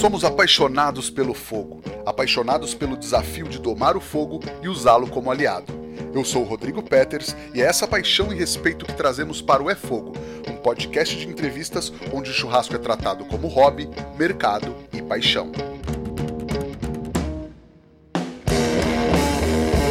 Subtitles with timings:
[0.00, 5.72] Somos apaixonados pelo fogo, apaixonados pelo desafio de domar o fogo e usá-lo como aliado.
[6.12, 9.70] Eu sou o Rodrigo Peters e é essa paixão e respeito que trazemos para o
[9.70, 10.12] É Fogo,
[10.48, 13.88] um podcast de entrevistas onde o churrasco é tratado como hobby,
[14.18, 15.50] mercado e paixão.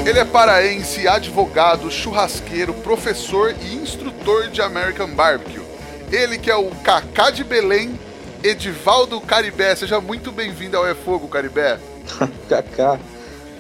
[0.06, 5.64] Ele é paraense, advogado, churrasqueiro, professor e instrutor de American Barbecue.
[6.12, 7.98] Ele que é o Cacá de Belém,
[8.44, 9.74] Edivaldo Caribé.
[9.74, 11.80] Seja muito bem-vindo ao É Fogo, Caribé.
[12.50, 13.00] Cacá.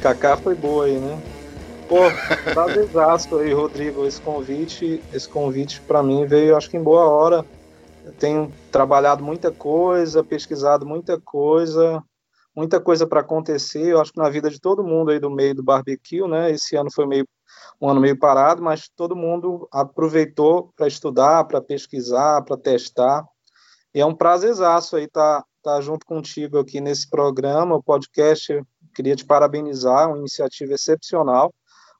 [0.01, 1.23] Cacá foi boa aí, né?
[1.87, 1.99] Pô,
[2.53, 4.05] prazerzaço aí, Rodrigo.
[4.05, 7.45] Esse convite, esse convite para mim veio, acho que em boa hora.
[8.03, 12.03] Eu tenho trabalhado muita coisa, pesquisado muita coisa,
[12.53, 13.87] muita coisa para acontecer.
[13.87, 16.51] Eu acho que na vida de todo mundo aí do meio do barbecue, né?
[16.51, 17.25] Esse ano foi meio
[17.81, 23.23] um ano meio parado, mas todo mundo aproveitou para estudar, para pesquisar, para testar.
[23.93, 28.61] E é um prazerzaço aí estar tá, tá junto contigo aqui nesse programa, o podcast.
[28.95, 31.53] Queria te parabenizar, uma iniciativa excepcional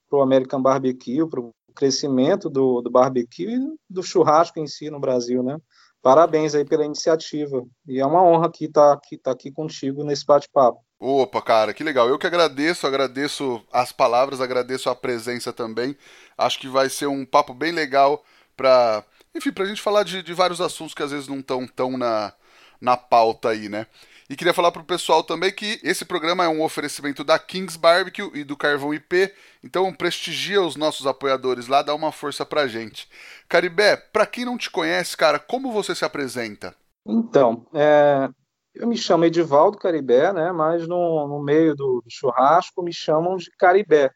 [0.10, 4.90] para o American Barbecue, para o crescimento do, do barbecue e do churrasco em si
[4.90, 5.58] no Brasil, né?
[6.02, 7.64] Parabéns aí pela iniciativa.
[7.88, 10.80] E é uma honra aqui estar tá, aqui, tá aqui contigo nesse bate-papo.
[11.00, 12.08] Opa, cara, que legal.
[12.08, 15.98] Eu que agradeço, agradeço as palavras, agradeço a presença também.
[16.38, 18.24] Acho que vai ser um papo bem legal
[18.56, 19.04] para,
[19.36, 22.34] enfim, pra gente falar de, de vários assuntos que às vezes não estão tão na,
[22.80, 23.88] na pauta aí, né?
[24.30, 28.32] E queria falar pro pessoal também que esse programa é um oferecimento da Kings Barbecue
[28.34, 33.08] e do Carvão IP, então prestigia os nossos apoiadores lá, dá uma força pra gente.
[33.50, 36.76] Caribé, pra quem não te conhece, cara, como você se apresenta?
[37.06, 38.30] Então, é,
[38.74, 43.52] eu me chamo Edivaldo Caribé, né, mas no, no meio do, churrasco me chamam de
[43.52, 44.10] Caribé.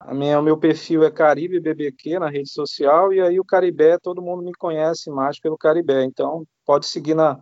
[0.00, 3.98] A minha, o meu perfil é Caribe BBQ na rede social, e aí o Caribé,
[3.98, 7.38] todo mundo me conhece mais pelo Caribé, então pode seguir na,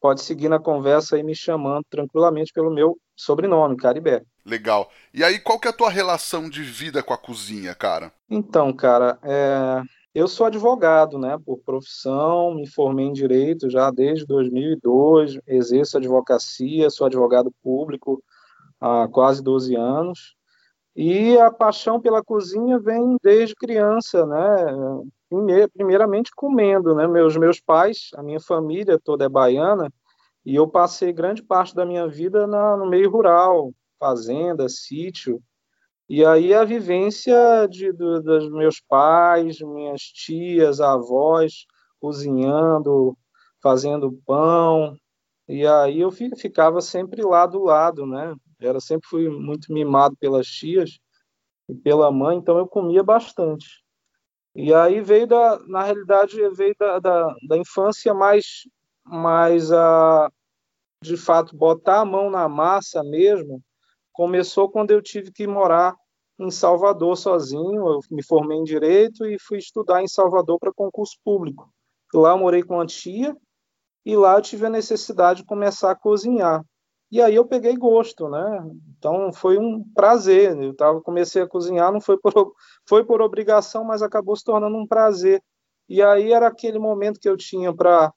[0.00, 4.22] pode seguir na conversa aí me chamando tranquilamente pelo meu sobrenome, Caribé.
[4.46, 4.90] Legal.
[5.12, 8.10] E aí, qual que é a tua relação de vida com a cozinha, cara?
[8.30, 9.82] Então, cara, é...
[10.14, 16.88] eu sou advogado, né, por profissão, me formei em Direito já desde 2002, exerço advocacia,
[16.88, 18.22] sou advogado público
[18.80, 20.34] há quase 12 anos,
[20.96, 24.66] e a paixão pela cozinha vem desde criança, né,
[25.72, 27.08] primeiramente comendo, né?
[27.08, 29.92] Meus meus pais, a minha família toda é baiana
[30.46, 35.42] e eu passei grande parte da minha vida na, no meio rural, fazenda, sítio.
[36.08, 41.66] E aí a vivência de, do, dos meus pais, minhas tias, avós,
[41.98, 43.16] cozinhando,
[43.62, 44.94] fazendo pão.
[45.48, 48.34] E aí eu ficava sempre lá do lado, né?
[48.60, 50.98] Era sempre fui muito mimado pelas tias
[51.68, 53.84] e pela mãe, então eu comia bastante.
[54.54, 58.68] E aí veio da, na realidade, veio da, da, da infância mais,
[59.04, 60.30] mais a,
[61.02, 63.62] de fato, botar a mão na massa mesmo,
[64.12, 65.94] começou quando eu tive que morar
[66.38, 67.86] em Salvador sozinho.
[67.86, 71.68] Eu me formei em Direito e fui estudar em Salvador para concurso público.
[72.12, 73.36] Lá eu morei com a tia
[74.04, 76.64] e lá eu tive a necessidade de começar a cozinhar.
[77.14, 78.42] E aí eu peguei gosto, né?
[78.98, 80.60] Então foi um prazer.
[80.60, 82.32] Eu tava, comecei a cozinhar, não foi por,
[82.88, 85.40] foi por obrigação, mas acabou se tornando um prazer.
[85.88, 88.12] E aí era aquele momento que eu tinha para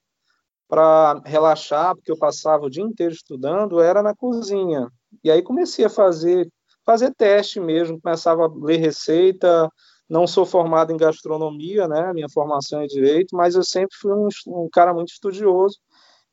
[0.68, 4.90] para relaxar, porque eu passava o dia inteiro estudando, era na cozinha.
[5.24, 6.50] E aí comecei a fazer
[6.84, 9.70] fazer teste mesmo, começava a ler receita.
[10.10, 12.14] Não sou formado em gastronomia, né?
[12.14, 15.78] Minha formação é direito, mas eu sempre fui um, um cara muito estudioso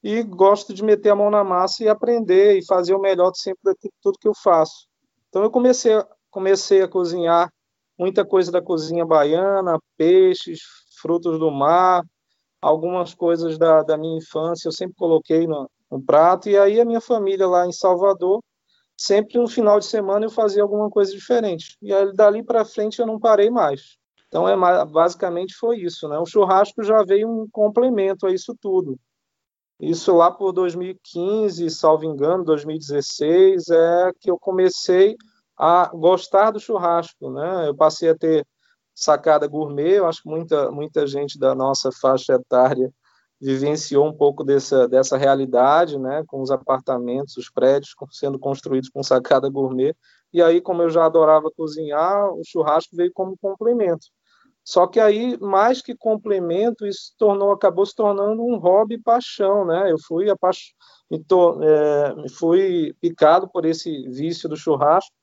[0.04, 3.72] e gosto de meter a mão na massa e aprender e fazer o melhor sempre
[3.82, 4.86] de tudo que eu faço.
[5.30, 5.92] Então eu comecei,
[6.30, 7.50] comecei a cozinhar
[7.98, 10.60] muita coisa da cozinha baiana, peixes,
[11.00, 12.02] frutos do mar,
[12.60, 16.84] algumas coisas da, da minha infância eu sempre coloquei no, no prato e aí a
[16.84, 18.42] minha família lá em Salvador
[18.94, 23.00] sempre no final de semana eu fazia alguma coisa diferente e aí, dali para frente
[23.00, 23.96] eu não parei mais.
[24.28, 26.18] Então é basicamente foi isso, né?
[26.18, 28.98] O churrasco já veio um complemento a isso tudo.
[29.80, 35.16] Isso lá por 2015, salvo engano, 2016, é que eu comecei
[35.56, 37.68] a gostar do churrasco, né?
[37.68, 38.46] Eu passei a ter
[38.94, 42.92] sacada gourmet, eu acho que muita, muita gente da nossa faixa etária
[43.40, 49.02] vivenciou um pouco dessa, dessa realidade, né, com os apartamentos, os prédios sendo construídos com
[49.02, 49.94] sacada gourmet,
[50.32, 54.06] e aí, como eu já adorava cozinhar, o churrasco veio como complemento.
[54.64, 59.92] Só que aí, mais que complemento, isso tornou, acabou se tornando um hobby paixão, né?
[59.92, 60.72] Eu fui, apaix...
[61.12, 65.14] é, fui picado por esse vício do churrasco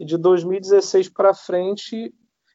[0.00, 2.12] e de 2016 para frente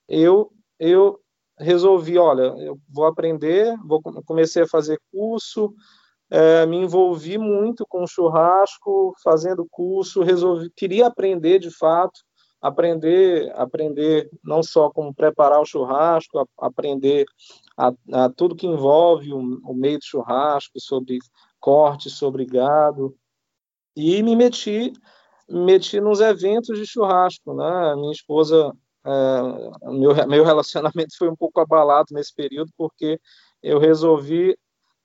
[0.08, 1.20] eu eu
[1.60, 5.72] resolvi, olha, eu vou aprender, vou comecei a fazer curso,
[6.32, 12.20] é, me envolvi muito com churrasco, fazendo curso, resolvi, queria aprender de fato,
[12.62, 17.26] aprender, aprender não só como preparar o churrasco, a, aprender
[17.76, 21.18] a, a, tudo que envolve o, o meio do churrasco, sobre
[21.60, 23.16] corte, sobre gado,
[23.96, 24.94] e me meti,
[25.50, 27.96] me meti nos eventos de churrasco, né?
[27.96, 28.72] Minha esposa,
[29.06, 33.20] é, meu, meu relacionamento foi um pouco abalado nesse período porque
[33.62, 34.56] eu resolvi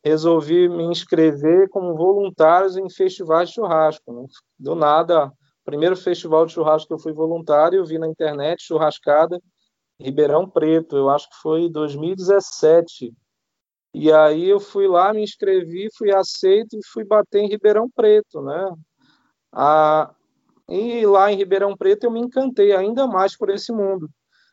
[0.04, 4.12] resolvi me inscrever como voluntário em festivais de churrasco.
[4.12, 4.24] Né?
[4.56, 5.32] Do nada,
[5.66, 9.38] primeiro festival de churrasco que eu fui voluntário, eu vi na internet churrascada
[10.00, 13.12] Ribeirão Preto, eu acho que foi 2017.
[13.94, 18.42] E aí eu fui lá, me inscrevi, fui aceito e fui bater em Ribeirão Preto,
[18.42, 18.70] né?
[19.52, 20.14] Ah,
[20.68, 24.08] e lá em Ribeirão Preto eu me encantei ainda mais por esse mundo.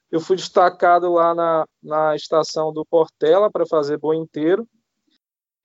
[0.09, 4.68] Eu fui destacado lá na, na estação do Portela para fazer boi inteiro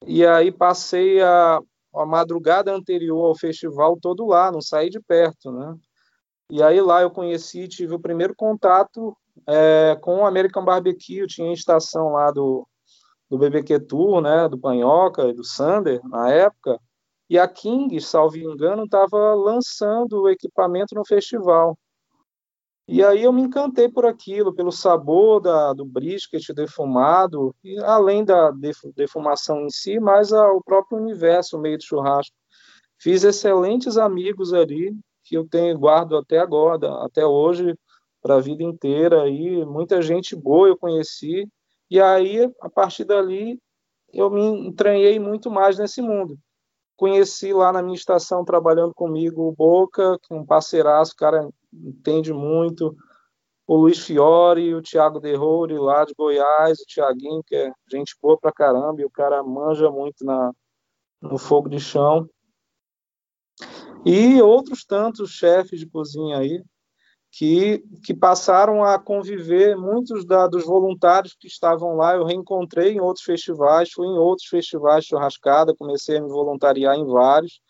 [0.06, 1.60] e aí passei a,
[1.94, 5.76] a madrugada anterior ao festival todo lá, não saí de perto, né?
[6.50, 11.52] E aí lá eu conheci, tive o primeiro contato é, com o American Barbecue, tinha
[11.52, 12.66] estação lá do,
[13.28, 16.78] do BBQ Tour, né, do Panhoca e do Sander, na época,
[17.28, 21.78] e a King, salvo engano, estava lançando o equipamento no festival.
[22.90, 28.24] E aí eu me encantei por aquilo, pelo sabor da, do brisket defumado, e além
[28.24, 28.50] da
[28.96, 32.34] defumação em si, mas o próprio universo, o meio de churrasco.
[32.98, 37.76] Fiz excelentes amigos ali, que eu tenho guardo até agora, até hoje,
[38.22, 39.28] para a vida inteira.
[39.28, 41.46] E muita gente boa eu conheci.
[41.90, 43.60] E aí, a partir dali,
[44.14, 46.38] eu me entranhei muito mais nesse mundo.
[46.96, 52.94] Conheci lá na minha estação, trabalhando comigo, o Boca, é um parceiraço, cara entende muito.
[53.66, 58.38] O Luiz Fiore, o Thiago Derrori lá de Goiás, o Thiaguinho, que é gente boa
[58.38, 60.52] pra caramba, e o cara manja muito na,
[61.20, 62.28] no fogo de chão.
[64.06, 66.62] E outros tantos chefes de cozinha aí,
[67.30, 73.00] que, que passaram a conviver, muitos da, dos voluntários que estavam lá, eu reencontrei em
[73.00, 77.60] outros festivais, fui em outros festivais churrascada, comecei a me voluntariar em vários,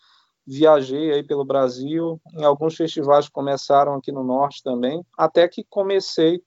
[0.49, 6.41] viajei aí pelo Brasil, em alguns festivais começaram aqui no norte também, até que comecei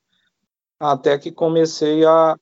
[0.81, 2.35] até que comecei a,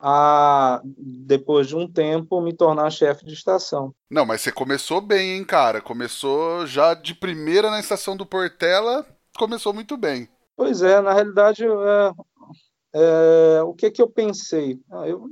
[0.00, 3.94] a depois de um tempo me tornar chefe de estação.
[4.10, 5.80] Não, mas você começou bem, hein, cara?
[5.80, 9.06] Começou já de primeira na estação do Portela,
[9.38, 10.28] começou muito bem.
[10.56, 12.12] Pois é, na realidade, é,
[12.96, 14.80] é, o que que eu pensei?
[14.90, 15.30] Ah, eu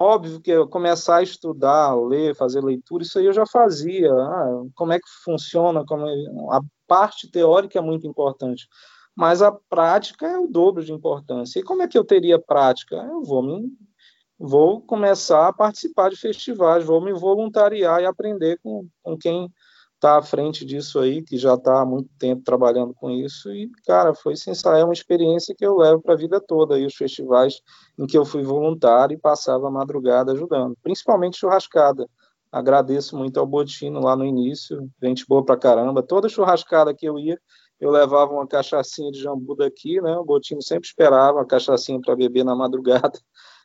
[0.00, 4.12] Óbvio que eu começar a estudar, ler, fazer leitura, isso aí eu já fazia.
[4.12, 5.84] Ah, como é que funciona?
[5.84, 6.14] Como é...
[6.50, 8.66] A parte teórica é muito importante,
[9.16, 11.60] mas a prática é o dobro de importância.
[11.60, 12.96] E como é que eu teria prática?
[12.96, 13.72] Eu vou me
[14.38, 19.48] vou começar a participar de festivais, vou me voluntariar e aprender com, com quem
[19.94, 23.70] está à frente disso aí, que já está há muito tempo trabalhando com isso, e,
[23.86, 26.94] cara, foi sensacional, é uma experiência que eu levo para a vida toda, aí, os
[26.94, 27.60] festivais
[27.98, 32.06] em que eu fui voluntário e passava a madrugada ajudando, principalmente churrascada.
[32.52, 37.18] Agradeço muito ao Botino lá no início, gente boa pra caramba, toda churrascada que eu
[37.18, 37.40] ia,
[37.80, 42.14] eu levava uma cachaçinha de jambu daqui, né, o Botino sempre esperava a cachaçinha para
[42.14, 43.18] beber na madrugada,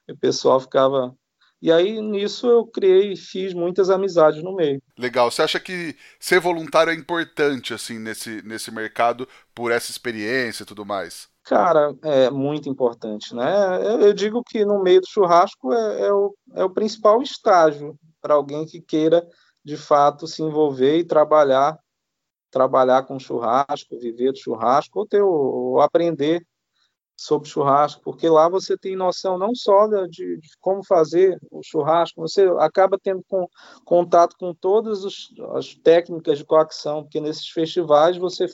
[0.08, 1.14] e o pessoal ficava
[1.62, 4.82] e aí, nisso, eu criei e fiz muitas amizades no meio.
[4.98, 5.30] Legal.
[5.30, 10.66] Você acha que ser voluntário é importante, assim, nesse, nesse mercado, por essa experiência e
[10.66, 11.28] tudo mais?
[11.44, 13.46] Cara, é muito importante, né?
[14.02, 18.36] Eu digo que no meio do churrasco é, é o, é o principal estágio para
[18.36, 19.28] alguém que queira,
[19.64, 21.78] de fato, se envolver e trabalhar
[22.52, 26.44] trabalhar com churrasco, viver do churrasco, ou, ter, ou aprender
[27.20, 32.22] sobre churrasco, porque lá você tem noção não só de, de como fazer o churrasco,
[32.22, 33.46] você acaba tendo com,
[33.84, 38.46] contato com todas os, as técnicas de coação, porque nesses festivais você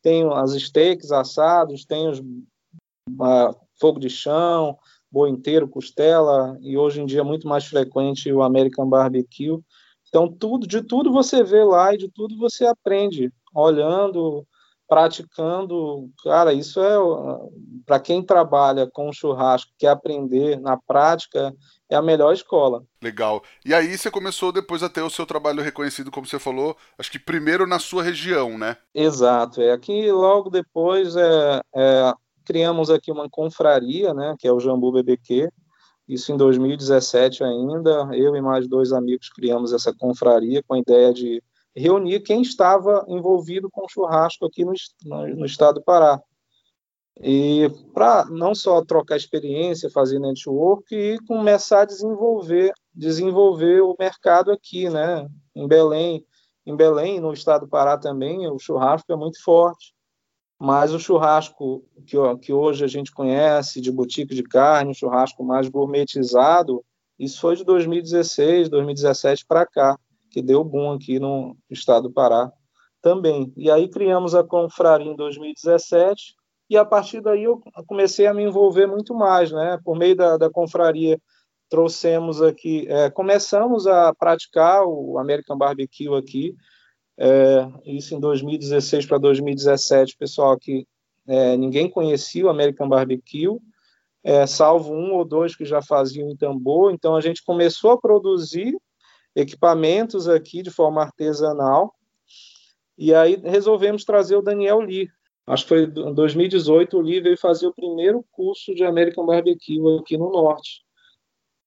[0.00, 4.78] tem as steaks assados, tem os uh, fogo de chão,
[5.10, 9.58] boi inteiro, costela, e hoje em dia é muito mais frequente o American Barbecue.
[10.08, 14.46] Então, tudo, de tudo você vê lá e de tudo você aprende, olhando,
[14.88, 16.96] praticando, cara, isso é
[17.86, 21.54] para quem trabalha com churrasco, quer aprender na prática,
[21.88, 22.84] é a melhor escola.
[23.02, 23.42] Legal.
[23.64, 27.10] E aí você começou depois a ter o seu trabalho reconhecido, como você falou, acho
[27.10, 28.76] que primeiro na sua região, né?
[28.94, 29.60] Exato.
[29.60, 32.12] É aqui logo depois é, é,
[32.44, 35.48] criamos aqui uma confraria, né, que é o Jambu BBQ.
[36.06, 41.14] Isso em 2017 ainda, eu e mais dois amigos criamos essa confraria com a ideia
[41.14, 41.42] de
[41.76, 44.72] reunir quem estava envolvido com churrasco aqui no,
[45.04, 46.20] no, no estado do Pará.
[47.20, 54.52] e para não só trocar experiência, fazer network e começar a desenvolver desenvolver o mercado
[54.52, 55.26] aqui, né?
[55.54, 56.24] Em Belém,
[56.64, 59.92] em Belém, no estado do Pará também, o churrasco é muito forte.
[60.58, 65.44] Mas o churrasco que, que hoje a gente conhece, de boutique de carne, o churrasco
[65.44, 66.84] mais gourmetizado,
[67.18, 69.98] isso foi de 2016, 2017 para cá,
[70.34, 72.52] que deu boom aqui no estado do Pará
[73.00, 73.52] também.
[73.56, 76.34] E aí criamos a Confraria em 2017,
[76.68, 79.78] e a partir daí eu comecei a me envolver muito mais, né?
[79.84, 81.20] Por meio da, da confraria,
[81.68, 86.56] trouxemos aqui, é, começamos a praticar o American Barbecue aqui,
[87.18, 90.86] é, isso em 2016 para 2017, pessoal que
[91.28, 93.60] é, ninguém conhecia o American Barbecue,
[94.24, 98.00] é, salvo um ou dois que já faziam em tambor, então a gente começou a
[98.00, 98.74] produzir
[99.34, 101.94] equipamentos aqui de forma artesanal,
[102.96, 105.08] e aí resolvemos trazer o Daniel Lee,
[105.46, 109.98] acho que foi em 2018, o Lee veio fazer o primeiro curso de American Barbecue
[110.00, 110.84] aqui no Norte.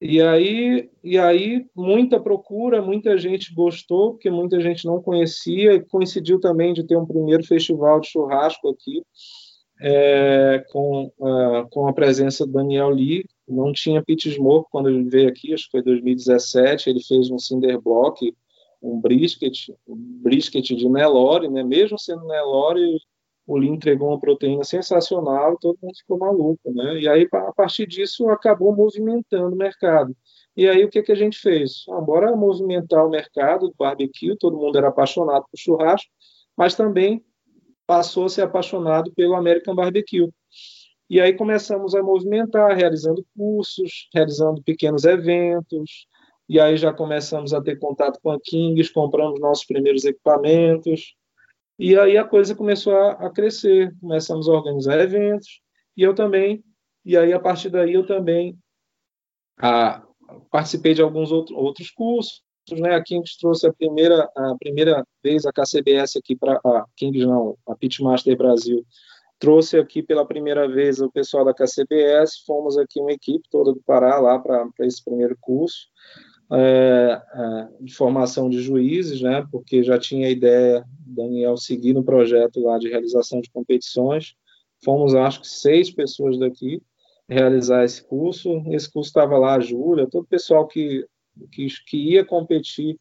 [0.00, 5.84] E aí, e aí muita procura, muita gente gostou, porque muita gente não conhecia, e
[5.84, 9.02] coincidiu também de ter um primeiro festival de churrasco aqui,
[9.80, 13.24] é, com, uh, com a presença do Daniel Lee.
[13.48, 17.38] Não tinha pit smoke quando ele veio aqui, acho que foi 2017, ele fez um
[17.38, 18.34] cinder block,
[18.82, 21.62] um brisket, um brisket de Nelore, né?
[21.62, 22.98] mesmo sendo Nelore,
[23.48, 27.00] o Lee entregou uma proteína sensacional e todo mundo ficou maluco, né?
[27.00, 30.14] E aí, a partir disso, acabou movimentando o mercado.
[30.54, 31.84] E aí, o que, que a gente fez?
[31.88, 36.10] Ah, bora movimentar o mercado do barbecue, todo mundo era apaixonado por churrasco,
[36.54, 37.24] mas também
[37.86, 40.28] passou a ser apaixonado pelo American Barbecue.
[41.10, 46.06] E aí começamos a movimentar, realizando cursos, realizando pequenos eventos,
[46.48, 51.14] e aí já começamos a ter contato com a Kings, compramos nossos primeiros equipamentos,
[51.78, 55.60] e aí a coisa começou a, a, crescer, começamos a organizar eventos,
[55.96, 56.62] e eu também,
[57.04, 58.58] e aí a partir daí eu também
[59.58, 60.02] a,
[60.50, 62.94] participei de alguns outro, outros cursos, né?
[62.94, 67.56] A Kings trouxe a primeira, a primeira vez a KCBS aqui para a Kings não,
[67.66, 68.84] a Pitmaster Brasil
[69.38, 73.80] trouxe aqui pela primeira vez o pessoal da KCBS, fomos aqui uma equipe toda do
[73.80, 75.88] Pará lá para esse primeiro curso
[76.50, 82.02] é, é, de formação de juízes, né, porque já tinha a ideia, Daniel, seguir no
[82.02, 84.34] projeto lá de realização de competições.
[84.82, 86.82] Fomos, acho que, seis pessoas daqui
[87.28, 88.62] realizar esse curso.
[88.68, 91.04] Esse curso estava lá a Júlia, todo o pessoal que,
[91.52, 92.98] que, que ia competir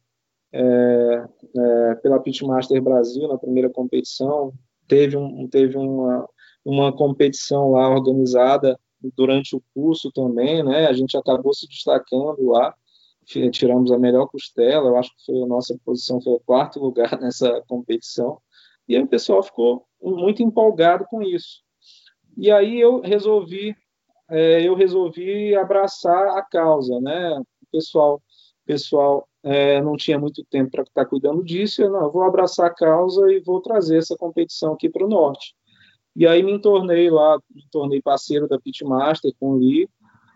[0.51, 1.25] é,
[1.57, 4.53] é, pela Pitmaster Brasil na primeira competição.
[4.87, 6.27] Teve, um, teve uma,
[6.63, 8.79] uma competição lá organizada
[9.15, 10.87] durante o curso também, né?
[10.87, 12.73] A gente acabou se destacando lá
[13.51, 17.11] tiramos a melhor costela, eu acho que foi a nossa posição foi o quarto lugar
[17.19, 18.39] nessa competição,
[18.87, 21.61] e aí o pessoal ficou muito empolgado com isso.
[22.37, 23.75] E aí eu resolvi
[24.29, 27.37] é, eu resolvi abraçar a causa, né?
[27.39, 28.21] O pessoal
[28.65, 32.73] pessoal é, não tinha muito tempo para estar cuidando disso, eu não, vou abraçar a
[32.73, 35.55] causa e vou trazer essa competição aqui para o norte.
[36.15, 39.87] E aí me tornei lá, me tornei parceiro da Pitmaster com o Lee,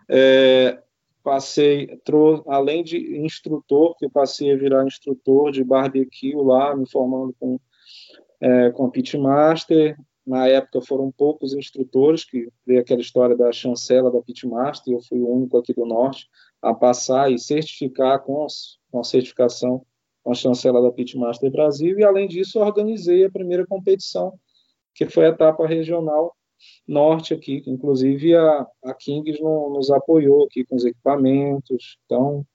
[0.08, 0.80] é,
[1.22, 6.88] passei, trouxe, além de instrutor, que eu passei a virar instrutor de barbecue lá, me
[6.88, 7.58] formando com,
[8.40, 9.96] é, com a Pitmaster.
[10.24, 15.18] Na época foram poucos instrutores, que veio aquela história da chancela da Pitmaster, eu fui
[15.18, 16.28] o único aqui do Norte
[16.60, 18.46] a passar e certificar com,
[18.92, 19.84] com certificação
[20.22, 24.38] com a chancela da Pitmaster Brasil, e além disso organizei a primeira competição,
[24.94, 26.36] que foi a etapa regional
[26.86, 32.46] norte aqui, inclusive a, a Kings no, nos apoiou aqui com os equipamentos, então,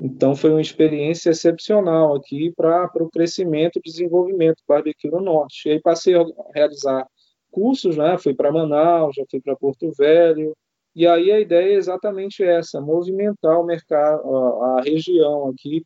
[0.00, 5.68] então foi uma experiência excepcional aqui para o crescimento e desenvolvimento do barbecue no norte.
[5.68, 7.06] E aí passei a realizar
[7.52, 8.18] cursos, né?
[8.18, 10.56] Fui para Manaus, já fui para Porto Velho,
[10.96, 15.84] e aí a ideia é exatamente essa: movimentar o mercado, a, região aqui,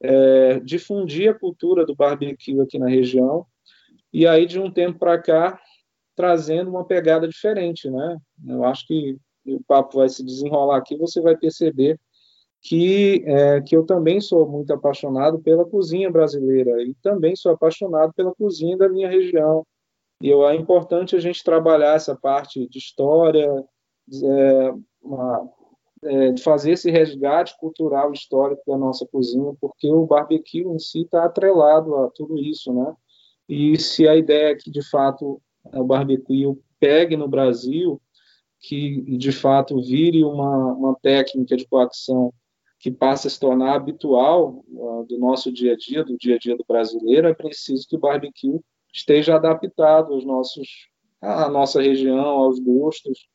[0.00, 3.44] é, difundir a cultura do barbecue aqui na região.
[4.12, 5.60] E aí de um tempo para cá
[6.14, 8.16] trazendo uma pegada diferente, né?
[8.46, 11.98] Eu acho que o papo vai se desenrolar aqui, você vai perceber
[12.60, 18.12] que, é, que eu também sou muito apaixonado pela cozinha brasileira e também sou apaixonado
[18.14, 19.66] pela cozinha da minha região.
[20.20, 23.48] E eu, é importante a gente trabalhar essa parte de história,
[24.22, 25.50] é, uma,
[26.04, 31.02] é, de fazer esse resgate cultural histórico da nossa cozinha, porque o barbecue em si
[31.02, 32.94] está atrelado a tudo isso, né?
[33.48, 38.00] E se a ideia é que, de fato, o barbecue pegue no Brasil,
[38.60, 42.32] que de fato vire uma, uma técnica de coação
[42.78, 46.38] que passe a se tornar habitual uh, do nosso dia a dia, do dia a
[46.38, 48.60] dia do brasileiro, é preciso que o barbecue
[48.92, 50.68] esteja adaptado aos nossos,
[51.20, 53.28] à nossa região, aos gostos,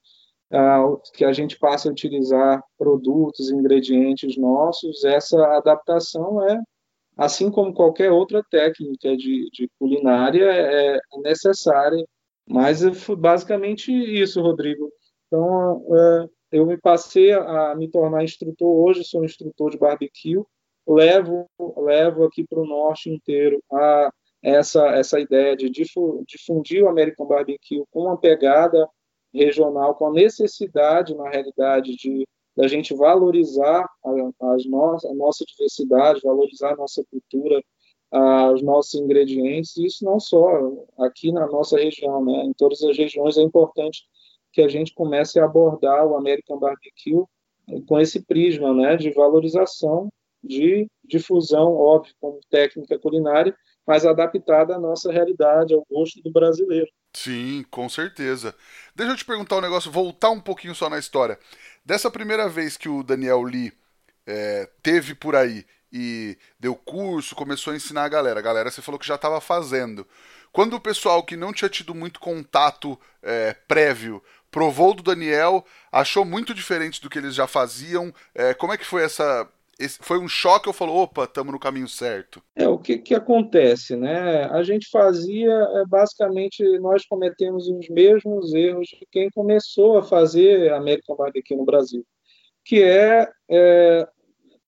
[1.14, 5.04] que a gente passe a utilizar produtos, ingredientes nossos.
[5.04, 6.60] Essa adaptação é,
[7.18, 12.06] assim como qualquer outra técnica de, de culinária, é, é necessária.
[12.50, 14.90] Mas foi basicamente isso, Rodrigo.
[15.28, 20.42] Então, é, eu me passei a me tornar instrutor hoje, sou instrutor de barbecue,
[20.88, 21.46] levo
[21.78, 24.10] levo aqui para o norte inteiro a
[24.42, 28.88] essa essa ideia de difundir o American Barbecue com uma pegada
[29.34, 35.46] regional, com a necessidade na realidade de da gente valorizar a, as no, a nossa
[35.46, 37.62] diversidade, valorizar a nossa cultura,
[38.54, 40.48] os nossos ingredientes, isso não só
[40.98, 42.46] aqui na nossa região, né?
[42.46, 44.04] em todas as regiões é importante
[44.52, 47.26] que a gente comece a abordar o American Barbecue
[47.86, 50.10] com esse prisma né, de valorização,
[50.42, 53.56] de difusão, óbvio, como técnica culinária,
[53.86, 56.88] mas adaptada à nossa realidade, ao gosto do brasileiro.
[57.24, 58.56] Sim, com certeza.
[58.96, 61.40] Deixa eu te perguntar um negócio, voltar um pouquinho só na história.
[61.84, 63.74] Dessa primeira vez que o Daniel Lee
[64.28, 68.40] é, teve por aí e deu curso, começou a ensinar a galera.
[68.40, 70.08] A galera você falou que já estava fazendo.
[70.52, 76.24] Quando o pessoal que não tinha tido muito contato é, prévio provou do Daniel, achou
[76.24, 78.14] muito diferente do que eles já faziam.
[78.36, 79.50] É, como é que foi essa.
[79.80, 82.42] Esse, foi um choque ou falou, opa, estamos no caminho certo?
[82.56, 84.46] É, o que, que acontece, né?
[84.46, 90.74] A gente fazia, é, basicamente, nós cometemos os mesmos erros de quem começou a fazer
[90.74, 92.06] American Barbecue no Brasil,
[92.66, 94.08] que é, é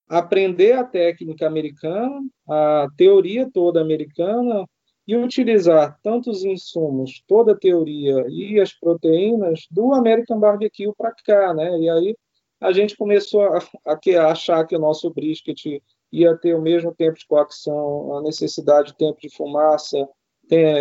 [0.08, 4.66] aprender a técnica americana, a teoria toda americana,
[5.10, 11.52] e utilizar tantos insumos, toda a teoria e as proteínas do American Barbecue para cá,
[11.52, 11.80] né?
[11.80, 12.16] E aí
[12.60, 16.94] a gente começou a, a, a, achar que o nosso brisket ia ter o mesmo
[16.94, 19.98] tempo de coação, a necessidade de tempo de fumaça,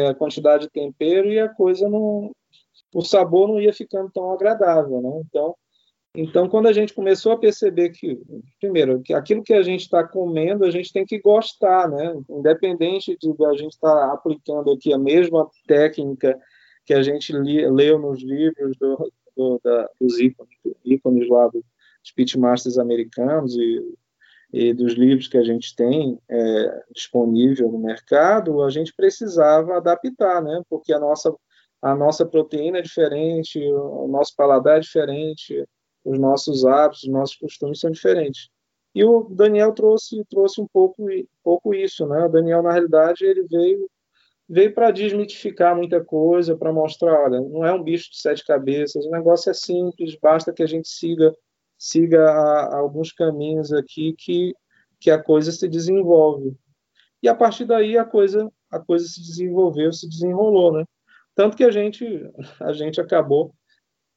[0.08, 2.32] a quantidade de tempero e a coisa não,
[2.94, 5.23] o sabor não ia ficando tão agradável, né?
[5.26, 5.54] Então
[6.20, 8.18] então, quando a gente começou a perceber que,
[8.58, 12.12] primeiro, que aquilo que a gente está comendo, a gente tem que gostar, né?
[12.28, 16.36] Independente de a gente estar tá aplicando aqui a mesma técnica
[16.84, 20.52] que a gente li, leu nos livros do, do, da, dos ícones,
[20.84, 21.62] ícones lá dos
[22.14, 23.96] pitmasters americanos e,
[24.52, 30.42] e, dos livros que a gente tem é, disponível no mercado, a gente precisava adaptar,
[30.42, 30.60] né?
[30.68, 31.34] Porque a nossa
[31.80, 35.64] a nossa proteína é diferente, o nosso paladar é diferente,
[36.04, 38.48] os nossos hábitos, os nossos costumes são diferentes.
[38.92, 41.06] E o Daniel trouxe trouxe um pouco
[41.44, 42.24] pouco isso, né?
[42.24, 43.88] O Daniel na realidade ele veio
[44.49, 49.04] veio para desmitificar muita coisa, para mostrar, olha, não é um bicho de sete cabeças,
[49.04, 51.34] o negócio é simples, basta que a gente siga
[51.76, 54.54] siga a, a alguns caminhos aqui que
[55.00, 56.56] que a coisa se desenvolve.
[57.23, 60.84] E a partir daí a coisa a coisa se desenvolveu, se desenrolou, né?
[61.34, 62.04] Tanto que a gente
[62.61, 63.54] a gente acabou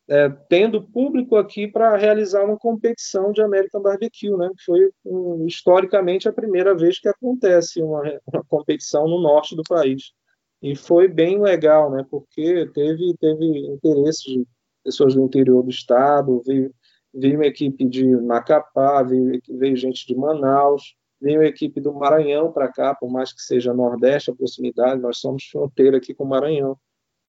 [0.10, 4.50] é, tendo público aqui para realizar uma competição de American Barbecue, né?
[4.66, 10.14] Foi um, historicamente a primeira vez que acontece uma, uma, competição no norte do país
[10.62, 12.06] e foi bem legal, né?
[12.10, 14.48] Porque teve teve interesse de
[14.84, 16.74] pessoas do interior do estado, veio,
[17.14, 22.52] veio uma equipe de Macapá, veio, veio gente de Manaus, veio a equipe do Maranhão
[22.52, 26.30] para cá, por mais que seja Nordeste a proximidade, nós somos fronteira aqui com o
[26.30, 26.78] Maranhão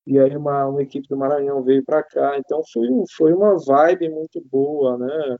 [0.07, 4.09] e aí uma, uma equipe do Maranhão veio para cá, então foi, foi uma vibe
[4.09, 5.37] muito boa, né?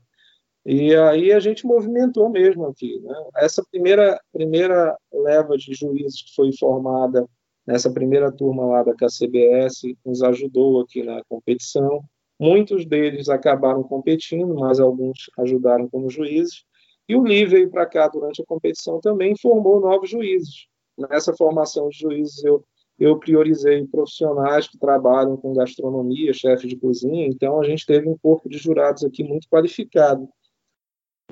[0.65, 3.13] E aí a gente movimentou mesmo aqui, né?
[3.37, 7.27] Essa primeira primeira leva de juízes que foi formada
[7.65, 12.03] nessa primeira turma lá da KCBS nos ajudou aqui na competição.
[12.39, 16.63] Muitos deles acabaram competindo, mas alguns ajudaram como juízes.
[17.07, 20.67] E o Li veio para cá durante a competição também formou novos juízes.
[20.97, 22.63] Nessa formação de juízes eu
[22.99, 28.17] eu priorizei profissionais que trabalham com gastronomia, chefe de cozinha, então a gente teve um
[28.17, 30.29] corpo de jurados aqui muito qualificado.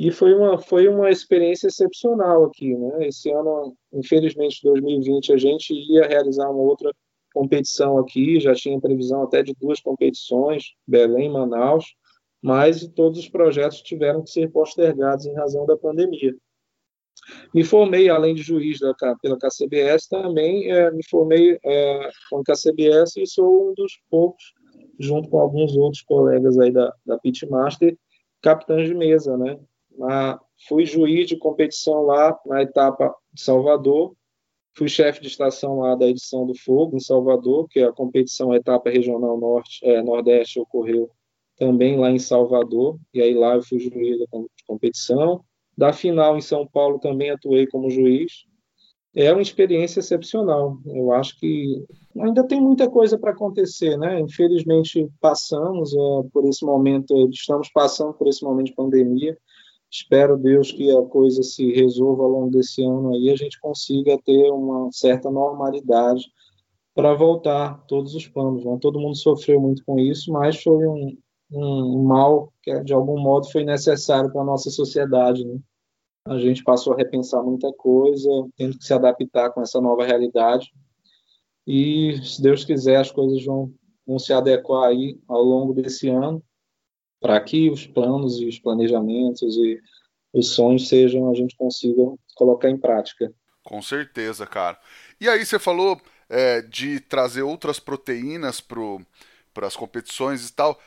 [0.01, 2.75] E foi uma, foi uma experiência excepcional aqui.
[2.75, 3.07] Né?
[3.07, 6.91] Esse ano, infelizmente, 2020, a gente ia realizar uma outra
[7.31, 11.85] competição aqui, já tinha previsão até de duas competições, Belém e Manaus,
[12.41, 16.35] mas todos os projetos tiveram que ser postergados em razão da pandemia.
[17.53, 22.43] Me formei, além de juiz da, pela KCBS, também é, me formei é, com a
[22.43, 24.45] KCBS e sou um dos poucos,
[24.99, 27.95] junto com alguns outros colegas aí da, da Pitmaster,
[28.41, 29.59] capitães de mesa, né?
[30.67, 34.13] Fui juiz de competição lá na etapa de Salvador,
[34.75, 38.53] fui chefe de estação lá da edição do Fogo, em Salvador, que é a competição
[38.53, 41.09] etapa regional norte, é, nordeste ocorreu
[41.57, 44.25] também lá em Salvador, e aí lá eu fui juiz da
[44.65, 45.43] competição.
[45.77, 48.45] Da final em São Paulo também atuei como juiz.
[49.15, 50.77] é uma experiência excepcional.
[50.85, 51.85] Eu acho que
[52.19, 54.19] ainda tem muita coisa para acontecer, né?
[54.19, 55.97] Infelizmente passamos é,
[56.33, 59.37] por esse momento, estamos passando por esse momento de pandemia.
[59.91, 64.17] Espero Deus que a coisa se resolva ao longo desse ano aí, a gente consiga
[64.23, 66.31] ter uma certa normalidade
[66.95, 68.63] para voltar todos os planos.
[68.63, 68.77] Né?
[68.79, 71.17] Todo mundo sofreu muito com isso, mas foi um,
[71.51, 75.59] um mal que de algum modo foi necessário para nossa sociedade, né?
[76.25, 80.71] a gente passou a repensar muita coisa, tendo que se adaptar com essa nova realidade.
[81.67, 83.73] E, se Deus quiser, as coisas vão,
[84.05, 86.41] vão se adequar aí ao longo desse ano,
[87.21, 89.79] para que os planos e os planejamentos e
[90.33, 92.01] os sonhos sejam, a gente consiga
[92.35, 93.31] colocar em prática.
[93.63, 94.77] Com certeza, cara.
[95.19, 100.79] E aí, você falou é, de trazer outras proteínas para as competições e tal.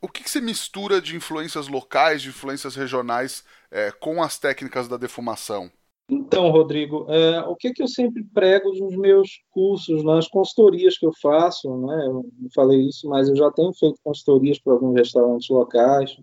[0.00, 4.88] O que, que você mistura de influências locais, de influências regionais é, com as técnicas
[4.88, 5.70] da defumação?
[6.08, 11.06] Então, Rodrigo, é, o que, que eu sempre prego nos meus cursos, nas consultorias que
[11.06, 12.06] eu faço, né?
[12.06, 16.16] Eu não falei isso, mas eu já tenho feito consultorias para alguns restaurantes locais,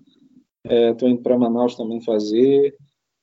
[0.63, 2.76] estou é, indo para Manaus também fazer.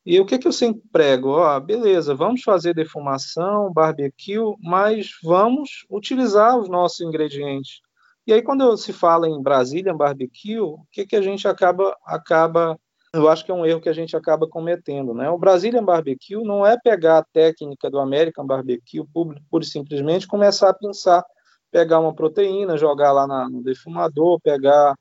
[0.05, 1.31] E o que, que eu sempre prego?
[1.31, 7.81] Ó, beleza, vamos fazer defumação, barbecue, mas vamos utilizar os nossos ingredientes.
[8.27, 12.79] E aí, quando se fala em Brasília Barbecue, o que, que a gente acaba, acaba
[13.17, 15.13] eu acho que é um erro que a gente acaba cometendo.
[15.15, 15.29] Né?
[15.31, 20.71] O Brazilian Barbecue não é pegar a técnica do American Barbecue pura e simplesmente começar
[20.71, 21.25] a pensar,
[21.71, 24.95] pegar uma proteína, jogar lá na, no defumador, pegar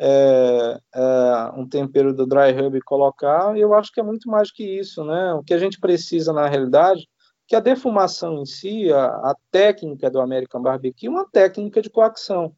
[0.00, 3.56] é, é, um tempero do dry rub e colocar.
[3.56, 5.04] Eu acho que é muito mais que isso.
[5.04, 5.34] Né?
[5.34, 7.08] O que a gente precisa, na realidade,
[7.46, 11.90] que a defumação em si, a, a técnica do American Barbecue, é uma técnica de
[11.90, 12.54] coacção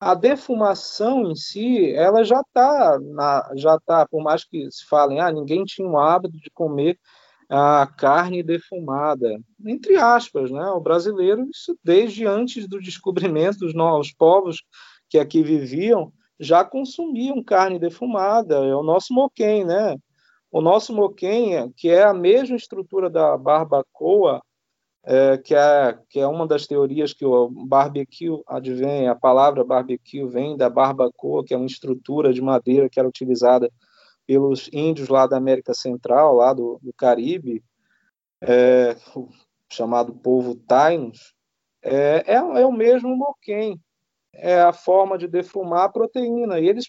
[0.00, 2.98] a defumação em si, ela já está,
[3.56, 6.98] já tá, por mais que se falem, ah, ninguém tinha o hábito de comer
[7.48, 10.66] a carne defumada, entre aspas, né?
[10.70, 14.62] O brasileiro, isso desde antes do descobrimento dos novos povos
[15.08, 19.96] que aqui viviam, já consumiam carne defumada, é o nosso moquém, né?
[20.50, 24.42] O nosso moquém, que é a mesma estrutura da barbacoa,
[25.10, 30.26] é, que, é, que é uma das teorias que o barbecue advém, a palavra barbecue
[30.26, 33.72] vem da barbacoa, que é uma estrutura de madeira que era utilizada
[34.26, 37.64] pelos índios lá da América Central, lá do, do Caribe,
[38.42, 38.94] é,
[39.72, 41.34] chamado povo Tainos,
[41.82, 43.80] é, é, é, o mesmo moquém,
[44.34, 46.84] é a forma de defumar a proteína, e eles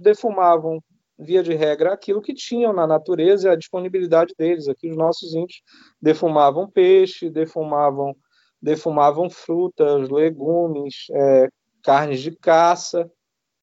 [0.00, 0.80] defumavam
[1.18, 4.68] via de regra, aquilo que tinham na natureza e a disponibilidade deles.
[4.68, 5.62] Aqui os nossos índios
[6.00, 8.14] defumavam peixe, defumavam,
[8.60, 11.48] defumavam frutas, legumes, é,
[11.82, 13.10] carnes de caça,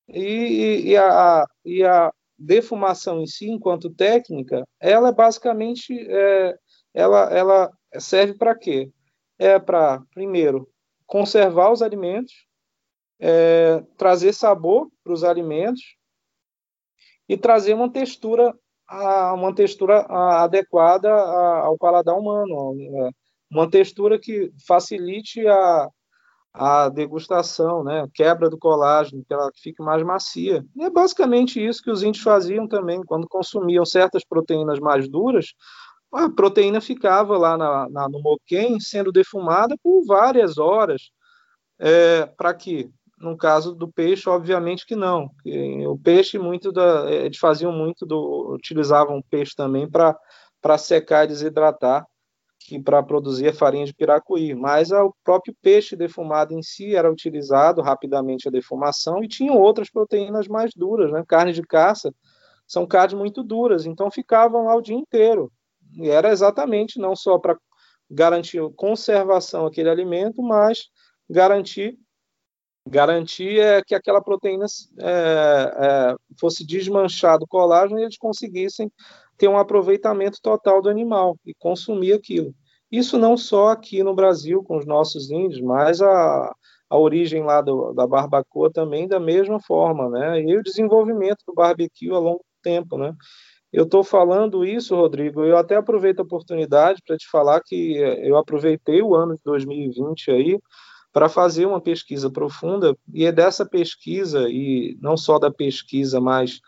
[0.07, 6.55] e, e, a, e a defumação em si, enquanto técnica, ela é basicamente é,
[6.93, 8.91] ela, ela serve para quê?
[9.37, 10.69] É para, primeiro,
[11.05, 12.33] conservar os alimentos,
[13.19, 15.81] é, trazer sabor para os alimentos,
[17.31, 18.53] e trazer uma textura
[19.33, 20.01] uma textura
[20.43, 22.75] adequada ao paladar humano,
[23.49, 25.87] uma textura que facilite a,
[26.53, 28.05] a degustação, né?
[28.13, 30.65] quebra do colágeno, que ela fique mais macia.
[30.75, 35.53] E é basicamente isso que os índios faziam também, quando consumiam certas proteínas mais duras,
[36.13, 41.11] a proteína ficava lá na, na no moquém sendo defumada por várias horas,
[41.79, 42.89] é, para que
[43.21, 45.29] no caso do peixe, obviamente que não.
[45.87, 50.17] O peixe, muito da, eles faziam muito do, utilizavam o peixe também para
[50.61, 52.05] para secar e desidratar,
[52.59, 54.53] que para produzir a farinha de piracuí.
[54.53, 59.89] Mas o próprio peixe defumado em si era utilizado rapidamente a defumação e tinham outras
[59.89, 61.23] proteínas mais duras, né?
[61.27, 62.13] Carne de caça
[62.67, 65.51] são carnes muito duras, então ficavam lá o dia inteiro.
[65.93, 67.57] E era exatamente não só para
[68.09, 70.89] garantir conservação aquele alimento, mas
[71.29, 71.97] garantir
[72.87, 74.65] garantir é que aquela proteína
[74.99, 78.91] é, é, fosse desmanchado colágeno e eles conseguissem
[79.37, 82.53] ter um aproveitamento total do animal e consumir aquilo.
[82.91, 86.53] Isso não só aqui no Brasil com os nossos índios, mas a,
[86.89, 90.41] a origem lá do, da barbacoa também da mesma forma, né?
[90.41, 93.13] E o desenvolvimento do barbecue ao longo tempo, né?
[93.71, 98.37] Eu estou falando isso, Rodrigo, eu até aproveito a oportunidade para te falar que eu
[98.37, 100.59] aproveitei o ano de 2020 aí
[101.11, 106.61] para fazer uma pesquisa profunda, e é dessa pesquisa, e não só da pesquisa, mas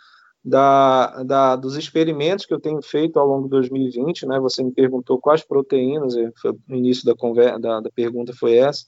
[0.43, 4.39] da, da, dos experimentos que eu tenho feito ao longo de 2020, né?
[4.41, 6.15] Você me perguntou quais proteínas,
[6.67, 8.85] no início da, conversa, da, da pergunta foi essa,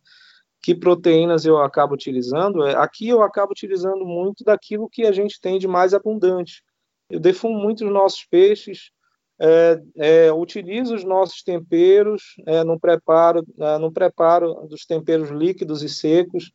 [0.61, 2.65] que proteínas eu acabo utilizando?
[2.65, 6.63] É, aqui eu acabo utilizando muito daquilo que a gente tem de mais abundante.
[7.09, 8.91] Eu defumo muito os nossos peixes,
[9.39, 15.84] é, é, utiliza os nossos temperos é, no preparo, é, no preparo dos temperos líquidos
[15.84, 16.52] e secos.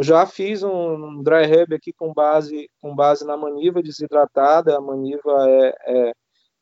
[0.00, 4.76] Já fiz um, dry rub aqui com base, com base na maniva desidratada.
[4.76, 6.12] A maniva é, é,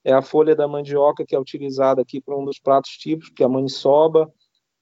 [0.04, 3.42] é a folha da mandioca que é utilizada aqui para um dos pratos típicos, que
[3.42, 4.32] é a maniçoba.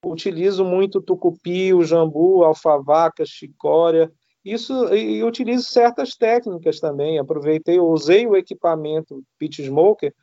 [0.04, 4.10] Utilizo muito tucupi, o jambu, alfavaca, chicória.
[4.44, 7.18] Isso e utilizo certas técnicas também.
[7.18, 10.14] Aproveitei, usei o equipamento Pit Smoker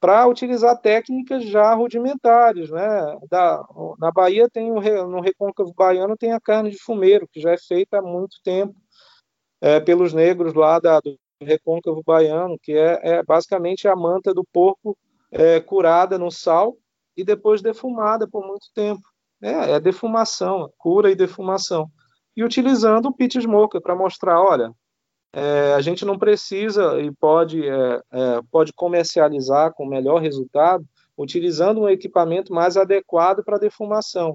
[0.00, 3.18] para utilizar técnicas já rudimentares, né?
[3.30, 3.64] Da,
[3.98, 7.58] na Bahia tem um, no recôncavo baiano tem a carne de fumeiro que já é
[7.58, 8.74] feita há muito tempo
[9.60, 14.44] é, pelos negros lá da, do recôncavo baiano, que é, é basicamente a manta do
[14.52, 14.96] porco
[15.30, 16.76] é, curada no sal
[17.16, 19.02] e depois defumada por muito tempo.
[19.42, 21.90] É, é defumação, cura e defumação.
[22.36, 24.70] E utilizando o pit smoker para mostrar, olha,
[25.38, 30.82] é, a gente não precisa e pode, é, é, pode comercializar com melhor resultado
[31.14, 34.34] utilizando um equipamento mais adequado para defumação.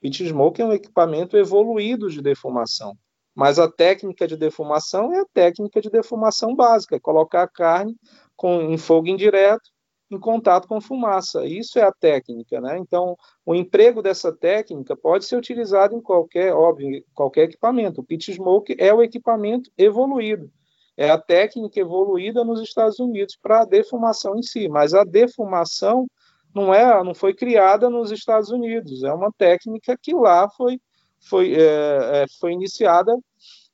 [0.00, 2.96] Pit Smoke é um equipamento evoluído de defumação,
[3.34, 7.94] mas a técnica de defumação é a técnica de defumação básica, é colocar a carne
[8.34, 9.68] com, em fogo indireto
[10.10, 11.44] em contato com fumaça.
[11.46, 12.78] Isso é a técnica, né?
[12.78, 18.00] Então, o emprego dessa técnica pode ser utilizado em qualquer, óbvio, qualquer equipamento.
[18.00, 20.50] O pit smoke é o equipamento evoluído.
[20.96, 26.06] É a técnica evoluída nos Estados Unidos para a defumação em si, mas a defumação
[26.54, 29.04] não é, não foi criada nos Estados Unidos.
[29.04, 30.80] É uma técnica que lá foi
[31.20, 33.16] foi, é, é foi iniciada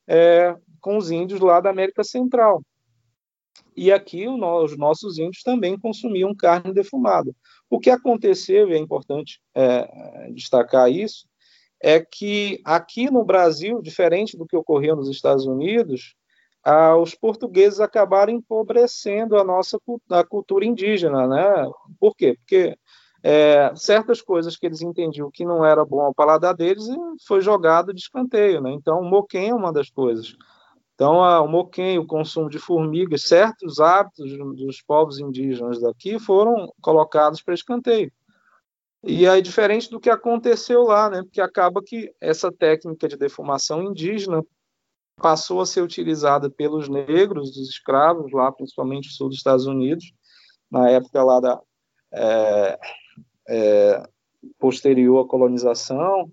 [0.06, 2.62] é, com os índios lá da América Central.
[3.76, 7.34] E aqui os nossos índios também consumiam carne defumada.
[7.68, 11.26] O que aconteceu, e é importante é, destacar isso,
[11.82, 16.14] é que aqui no Brasil, diferente do que ocorreu nos Estados Unidos,
[16.64, 19.78] ah, os portugueses acabaram empobrecendo a nossa
[20.10, 21.70] a cultura indígena, né?
[22.00, 22.36] Por quê?
[22.38, 22.74] Porque
[23.22, 26.86] é, certas coisas que eles entendiam que não era bom ao paladar deles
[27.26, 28.72] foi jogado de escanteio, né?
[28.72, 30.34] Então, o moquém é uma das coisas.
[30.94, 36.72] Então, a, o moquém, o consumo de formigas, certos hábitos dos povos indígenas daqui foram
[36.80, 38.12] colocados para escanteio.
[39.02, 41.22] E aí, diferente do que aconteceu lá, né?
[41.22, 44.42] Porque acaba que essa técnica de defumação indígena
[45.16, 50.12] passou a ser utilizada pelos negros, dos escravos, lá principalmente no sul dos Estados Unidos,
[50.70, 51.60] na época lá da
[52.12, 52.78] é,
[53.48, 54.08] é,
[54.58, 56.30] posterior à colonização.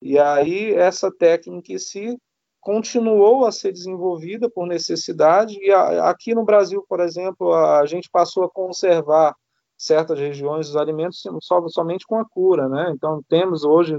[0.00, 2.18] E aí essa técnica si
[2.60, 7.86] continuou a ser desenvolvida por necessidade e a, aqui no Brasil, por exemplo, a, a,
[7.86, 9.34] gente passou a conservar
[9.76, 12.92] certas regiões dos alimentos só, somente com a cura, né?
[12.94, 13.96] Então temos hoje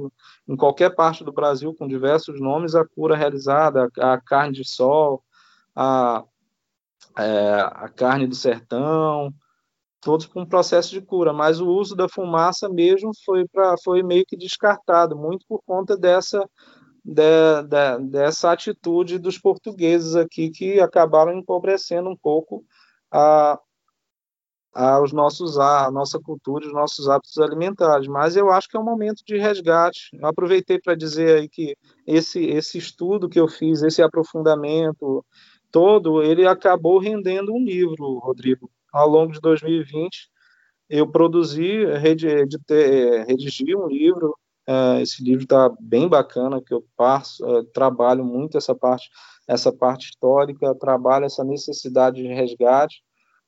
[0.47, 4.67] em qualquer parte do Brasil com diversos nomes a cura realizada, a, a carne de
[4.67, 5.23] sol,
[5.75, 6.23] a,
[7.17, 9.33] é, a carne do sertão,
[10.01, 14.25] todos com processo de cura, mas o uso da fumaça mesmo foi para foi meio
[14.27, 16.47] que descartado, muito por conta dessa
[17.09, 22.63] de, de, dessa atitude dos portugueses aqui que acabaram empobrecendo um pouco
[23.11, 23.59] a,
[24.73, 28.07] a, os nossos, a nossa cultura, os nossos hábitos alimentares.
[28.07, 30.09] Mas eu acho que é um momento de resgate.
[30.13, 35.25] Eu aproveitei para dizer aí que esse, esse estudo que eu fiz, esse aprofundamento
[35.71, 38.69] todo, ele acabou rendendo um livro, Rodrigo.
[38.93, 40.29] Ao longo de 2020,
[40.89, 41.85] eu produzi,
[43.27, 44.35] redigi um livro
[44.69, 49.09] Uh, esse livro está bem bacana, que eu passo, uh, trabalho muito essa parte,
[49.47, 53.01] essa parte histórica, trabalho essa necessidade de resgate,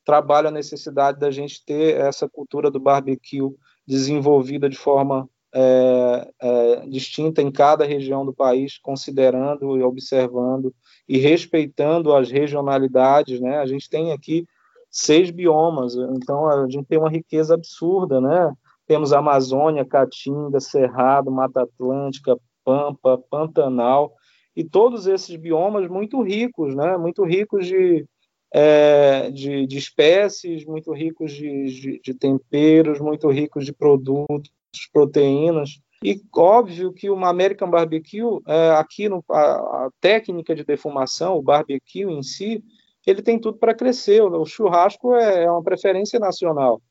[0.03, 3.55] trabalho a necessidade da gente ter essa cultura do barbecue
[3.85, 10.73] desenvolvida de forma é, é, distinta em cada região do país, considerando e observando
[11.07, 13.59] e respeitando as regionalidades, né?
[13.59, 14.47] A gente tem aqui
[14.89, 18.51] seis biomas, então a gente tem uma riqueza absurda, né?
[18.91, 24.13] Temos Amazônia, Caatinga, Cerrado, Mata Atlântica, Pampa, Pantanal,
[24.53, 26.97] e todos esses biomas muito ricos, né?
[26.97, 28.05] muito ricos de,
[28.53, 34.51] é, de, de, espécies, muito ricos de, de, de, temperos, muito ricos de produtos,
[34.91, 35.79] proteínas.
[36.03, 41.41] E óbvio que uma American Barbecue, é, aqui no, a, a, técnica de defumação, o
[41.41, 42.61] barbecue em si,
[43.07, 44.21] ele tem tudo para crescer.
[44.21, 46.81] O churrasco é, é uma preferência nacional.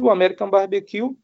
[0.00, 1.16] O American Barbecue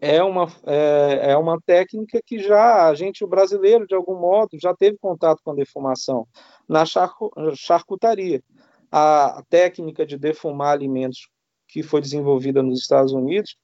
[0.00, 4.58] é uma, é, é, uma técnica que já a gente, o brasileiro, de algum modo,
[4.60, 6.26] já teve contato com a defumação
[6.68, 6.84] na
[7.54, 8.42] charcutaria.
[8.90, 11.28] A técnica de defumar alimentos
[11.68, 13.56] que foi desenvolvida nos Estados Unidos,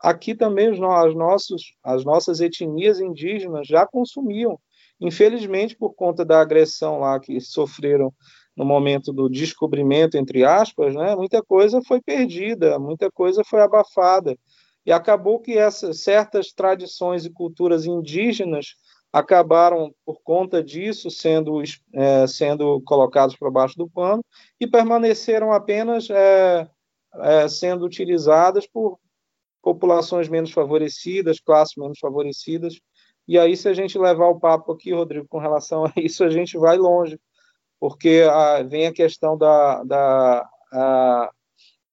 [0.00, 4.58] aqui também os, as, nossos, as nossas etnias indígenas já consumiam.
[5.00, 8.12] Infelizmente, por conta da agressão lá que sofreram
[8.56, 14.36] no momento do descobrimento, entre aspas, né, muita coisa foi perdida, muita coisa foi abafada.
[14.86, 18.74] E acabou que essas certas tradições e culturas indígenas
[19.12, 24.24] acabaram, por conta disso, sendo, é, sendo colocados para baixo do pano
[24.60, 26.68] e permaneceram apenas é,
[27.20, 28.98] é, sendo utilizadas por
[29.62, 32.78] populações menos favorecidas, classes menos favorecidas.
[33.26, 36.28] E aí, se a gente levar o papo aqui, Rodrigo, com relação a isso, a
[36.28, 37.18] gente vai longe,
[37.80, 41.30] porque a, vem a questão da, da, a,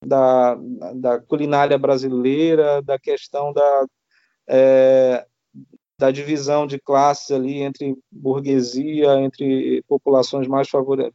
[0.04, 0.58] da,
[0.96, 3.86] da, culinária brasileira, da questão da,
[4.48, 5.26] é,
[5.98, 11.14] da divisão de classes ali entre burguesia, entre populações mais favore...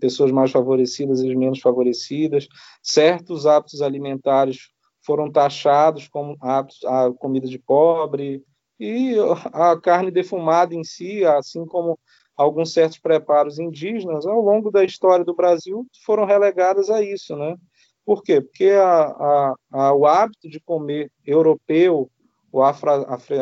[0.00, 2.48] pessoas mais favorecidas e menos favorecidas,
[2.82, 4.70] certos hábitos alimentares
[5.04, 8.42] foram taxados como hábitos, a comida de pobre
[8.80, 9.14] e
[9.52, 11.98] a carne defumada em si, assim como
[12.36, 17.56] alguns certos preparos indígenas, ao longo da história do Brasil, foram relegadas a isso, né?
[18.04, 18.40] Por quê?
[18.40, 22.10] Porque a, a, o hábito de comer europeu,
[22.52, 23.36] o, afra, afra,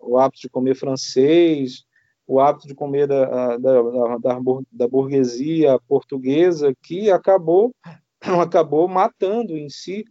[0.00, 1.84] o hábito de comer francês,
[2.26, 3.82] o hábito de comer da, da,
[4.18, 4.38] da,
[4.72, 7.72] da burguesia portuguesa, que acabou,
[8.20, 10.04] acabou matando em si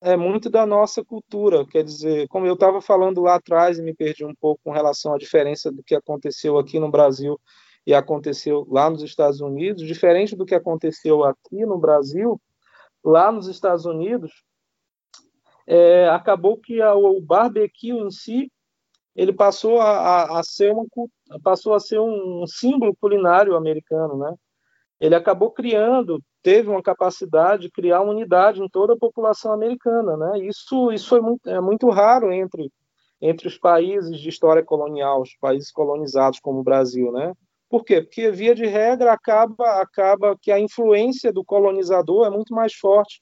[0.00, 1.66] é muito da nossa cultura.
[1.66, 5.14] Quer dizer, como eu estava falando lá atrás e me perdi um pouco com relação
[5.14, 7.38] à diferença do que aconteceu aqui no Brasil
[7.86, 12.40] e aconteceu lá nos Estados Unidos, diferente do que aconteceu aqui no Brasil,
[13.04, 14.32] lá nos Estados Unidos,
[15.66, 18.50] é, acabou que a, o barbecue em si
[19.14, 20.86] ele passou a, a, ser uma
[21.42, 24.34] passou a ser um símbolo culinário americano, né?
[25.00, 30.16] Ele acabou criando teve uma capacidade de criar uma unidade em toda a população americana,
[30.16, 30.38] né?
[30.38, 32.72] Isso, isso foi muito, é muito raro entre
[33.20, 37.32] entre os países de história colonial, os países colonizados como o Brasil, né?
[37.68, 38.00] Por quê?
[38.00, 43.20] Porque via de regra acaba acaba que a influência do colonizador é muito mais forte,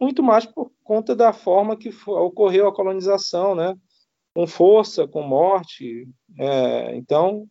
[0.00, 3.74] muito mais por conta da forma que ocorreu a colonização, né?
[4.34, 6.06] Com força, com morte.
[6.38, 7.46] É, então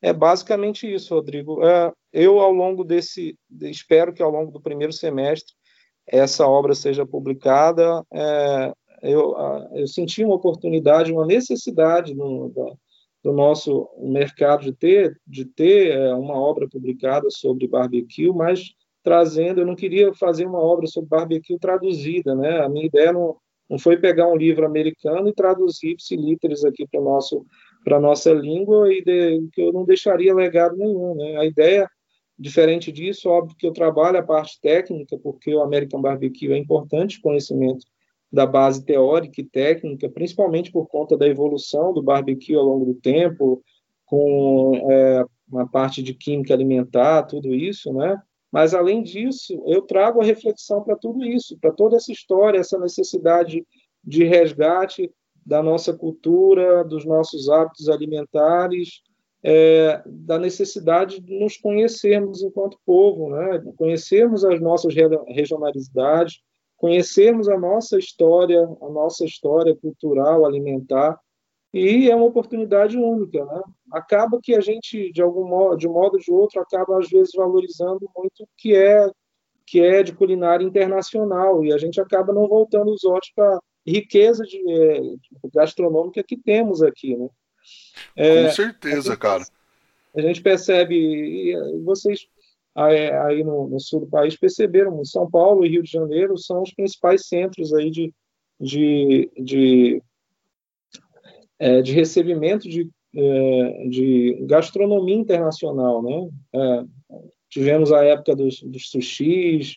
[0.00, 1.62] é basicamente isso, Rodrigo.
[1.64, 5.54] É, eu, ao longo desse, espero que ao longo do primeiro semestre
[6.06, 8.04] essa obra seja publicada.
[8.12, 9.34] É, eu,
[9.74, 12.72] eu senti uma oportunidade, uma necessidade no, da,
[13.22, 19.60] do nosso mercado de ter, de ter é, uma obra publicada sobre barbecue, mas trazendo,
[19.60, 22.60] eu não queria fazer uma obra sobre barbecue traduzida, né?
[22.60, 23.36] A minha ideia não,
[23.68, 27.44] não foi pegar um livro americano e traduzir ipsilíteres aqui para nosso
[27.84, 31.16] para nossa língua e de, que eu não deixaria legado nenhum.
[31.16, 31.36] Né?
[31.36, 31.88] A ideia,
[32.38, 37.20] diferente disso, óbvio que eu trabalho a parte técnica, porque o American Barbecue é importante
[37.20, 37.84] conhecimento
[38.32, 42.94] da base teórica e técnica, principalmente por conta da evolução do barbecue ao longo do
[42.94, 43.62] tempo,
[44.06, 48.20] com é, uma parte de química alimentar, tudo isso, né?
[48.50, 52.78] Mas, além disso, eu trago a reflexão para tudo isso, para toda essa história, essa
[52.78, 53.66] necessidade
[54.04, 55.10] de resgate
[55.44, 59.02] da nossa cultura, dos nossos hábitos alimentares,
[59.42, 63.62] é, da necessidade de nos conhecermos enquanto povo, né?
[63.76, 64.94] conhecermos as nossas
[65.28, 66.40] regionalidades,
[66.82, 71.16] conhecermos a nossa história, a nossa história cultural, alimentar,
[71.72, 73.62] e é uma oportunidade única, né?
[73.92, 77.08] Acaba que a gente, de algum modo, de um modo ou de outro, acaba às
[77.08, 79.08] vezes valorizando muito o que é
[79.64, 84.42] que é de culinária internacional e a gente acaba não voltando os olhos para riqueza
[84.42, 85.00] de, é,
[85.54, 87.28] gastronômica que temos aqui, né?
[88.16, 89.44] É, Com certeza, a cara.
[90.16, 92.26] A gente percebe, vocês
[92.74, 96.72] aí, no, no, sul do país perceberam, São Paulo e Rio de Janeiro são os
[96.72, 98.14] principais centros aí de,
[98.60, 100.02] de, de,
[101.58, 106.28] é, de recebimento de, é, de gastronomia internacional, né?
[106.54, 106.84] É,
[107.50, 109.76] tivemos a época dos, dos sushis,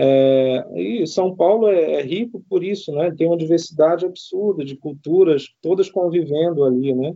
[0.00, 3.12] é, e São Paulo é, é, rico por isso, né?
[3.16, 7.12] Tem uma diversidade absurda de culturas, todas convivendo ali, né?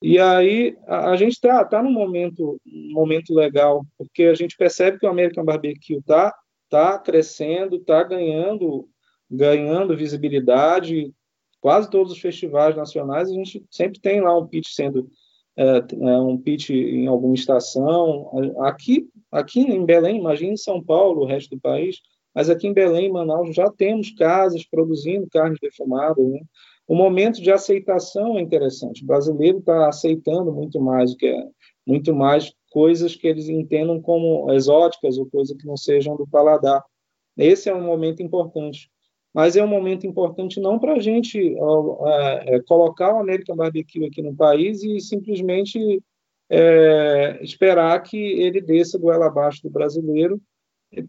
[0.00, 2.60] E aí a, a gente está tá num momento,
[2.92, 3.84] momento legal,
[4.16, 6.34] porque a gente percebe que o American Barbecue está
[6.70, 8.88] tá crescendo, está ganhando,
[9.30, 11.12] ganhando visibilidade.
[11.60, 15.10] Quase todos os festivais nacionais a gente sempre tem lá um pitch sendo
[15.58, 18.30] é, é um pitch em alguma estação.
[18.60, 22.00] Aqui Aqui em Belém, imagine em São Paulo, o resto do país,
[22.34, 26.22] mas aqui em Belém, Manaus, já temos casas produzindo carne defumada.
[26.22, 26.40] Né?
[26.88, 29.02] O momento de aceitação é interessante.
[29.02, 31.44] O brasileiro está aceitando muito mais o que é,
[31.86, 36.82] muito mais coisas que eles entendam como exóticas ou coisas que não sejam do paladar.
[37.36, 38.90] Esse é um momento importante.
[39.32, 44.06] Mas é um momento importante não para a gente é, é, colocar o American Barbecue
[44.06, 46.02] aqui no país e simplesmente
[46.48, 50.40] é, esperar que ele desça goela abaixo do brasileiro.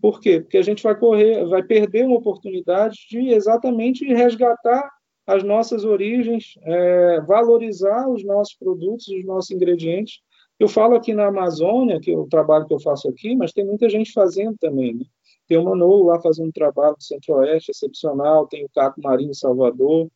[0.01, 0.41] Por quê?
[0.41, 4.89] Porque a gente vai correr, vai perder uma oportunidade de exatamente resgatar
[5.25, 10.19] as nossas origens, é, valorizar os nossos produtos, os nossos ingredientes.
[10.59, 13.65] Eu falo aqui na Amazônia, que é o trabalho que eu faço aqui, mas tem
[13.65, 14.95] muita gente fazendo também.
[14.95, 15.05] Né?
[15.47, 19.35] Tem o Manolo lá fazendo um trabalho no Centro-Oeste excepcional, tem o Caco Marinho em
[19.35, 20.09] Salvador,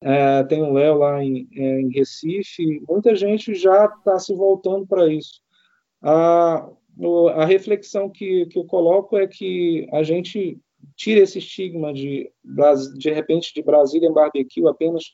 [0.00, 2.82] é, tem o Léo lá em, é, em, Recife.
[2.88, 5.40] Muita gente já está se voltando para isso.
[6.00, 6.68] A,
[7.34, 10.60] a reflexão que, que eu coloco é que a gente
[10.96, 12.30] tira esse estigma de,
[12.98, 15.04] de repente, de Brasília em barbecue apenas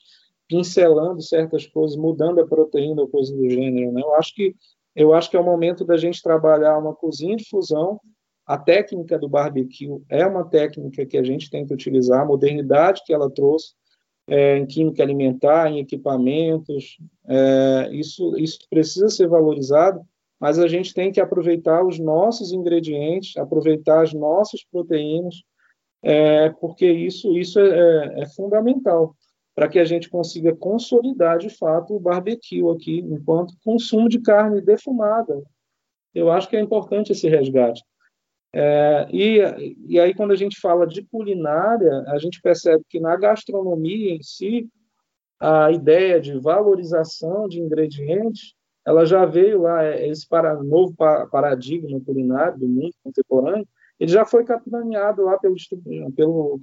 [0.49, 3.91] pincelando certas coisas, mudando a proteína ou coisa do gênero.
[3.91, 4.01] Né?
[4.01, 4.55] Eu, acho que,
[4.95, 8.01] eu acho que é o momento da gente trabalhar uma cozinha de fusão.
[8.45, 13.03] A técnica do barbecue é uma técnica que a gente tem que utilizar, a modernidade
[13.05, 13.73] que ela trouxe
[14.27, 16.97] é, em química alimentar, em equipamentos,
[17.27, 20.01] é, isso, isso precisa ser valorizado,
[20.39, 25.43] mas a gente tem que aproveitar os nossos ingredientes, aproveitar as nossas proteínas,
[26.01, 29.15] é, porque isso, isso é, é, fundamental
[29.59, 34.61] para que a gente consiga consolidar de fato o barbecue aqui, enquanto consumo de carne
[34.61, 35.43] defumada.
[36.15, 37.83] Eu acho que é importante esse resgate.
[38.55, 43.17] É, e, e aí, quando a gente fala de culinária, a gente percebe que na
[43.17, 44.65] gastronomia em si,
[45.37, 48.53] a ideia de valorização de ingredientes,
[48.87, 50.95] ela já veio lá, é, esse para, novo
[51.29, 53.67] paradigma culinário do mundo contemporâneo,
[53.99, 55.55] ele já foi capitaneado lá pelo,
[56.15, 56.61] pelo,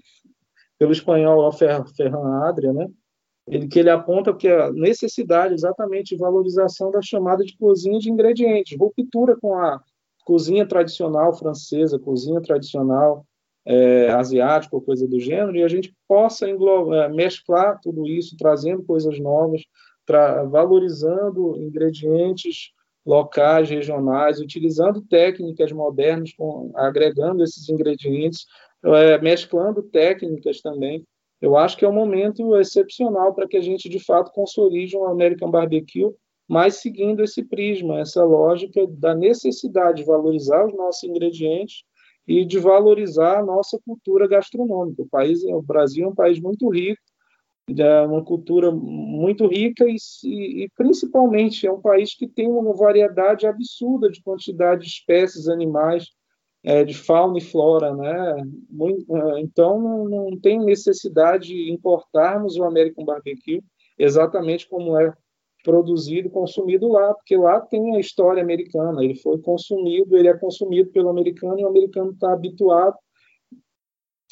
[0.78, 1.84] pelo espanhol Ferran
[2.44, 2.86] Adria, né?
[3.48, 8.10] Ele, que ele aponta que a necessidade exatamente de valorização da chamada de cozinha de
[8.10, 9.80] ingredientes, ruptura com a
[10.24, 13.24] cozinha tradicional francesa, cozinha tradicional
[13.64, 18.36] é, asiática ou coisa do gênero, e a gente possa englobar, é, mesclar tudo isso,
[18.36, 19.62] trazendo coisas novas,
[20.50, 22.72] valorizando ingredientes
[23.04, 28.46] locais, regionais, utilizando técnicas modernas, com, agregando esses ingredientes,
[28.94, 31.04] é, mesclando técnicas também.
[31.40, 35.06] Eu acho que é um momento excepcional para que a gente, de fato, consolide um
[35.06, 36.14] American Barbecue,
[36.48, 41.82] mas seguindo esse prisma, essa lógica da necessidade de valorizar os nossos ingredientes
[42.26, 45.02] e de valorizar a nossa cultura gastronômica.
[45.02, 47.00] O país, o Brasil é um país muito rico,
[47.68, 49.96] é uma cultura muito rica e,
[50.64, 56.10] e, principalmente é um país que tem uma variedade absurda de quantidade de espécies animais,
[56.66, 58.40] é, de fauna e flora, né?
[58.40, 63.62] É, então não, não tem necessidade de importarmos o American Barbecue
[63.96, 65.14] exatamente como é
[65.62, 69.02] produzido e consumido lá, porque lá tem a história americana.
[69.04, 72.96] Ele foi consumido, ele é consumido pelo americano e o americano está habituado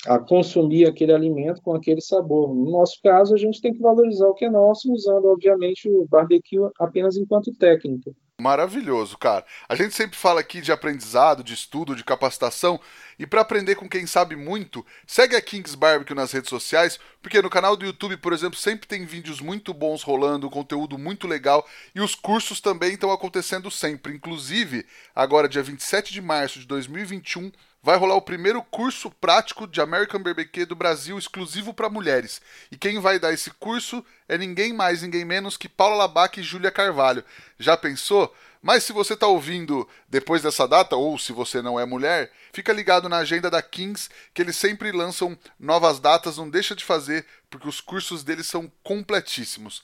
[0.06, 2.52] a consumir aquele alimento com aquele sabor.
[2.52, 6.06] No nosso caso, a gente tem que valorizar o que é nosso, usando, obviamente, o
[6.08, 8.12] barbecue apenas enquanto técnica.
[8.40, 9.46] Maravilhoso, cara.
[9.68, 12.80] A gente sempre fala aqui de aprendizado, de estudo, de capacitação,
[13.18, 17.40] e para aprender com quem sabe muito, segue a Kings Barbecue nas redes sociais, porque
[17.40, 21.66] no canal do YouTube, por exemplo, sempre tem vídeos muito bons rolando, conteúdo muito legal,
[21.94, 24.14] e os cursos também estão acontecendo sempre.
[24.14, 27.50] Inclusive, agora dia 27 de março de 2021,
[27.84, 32.40] vai rolar o primeiro curso prático de American Barbecue do Brasil exclusivo para mulheres.
[32.72, 36.42] E quem vai dar esse curso é ninguém mais, ninguém menos que Paula Labac e
[36.42, 37.22] Júlia Carvalho.
[37.58, 38.34] Já pensou?
[38.64, 42.72] Mas se você está ouvindo depois dessa data, ou se você não é mulher, fica
[42.72, 47.26] ligado na agenda da Kings, que eles sempre lançam novas datas, não deixa de fazer,
[47.50, 49.82] porque os cursos deles são completíssimos.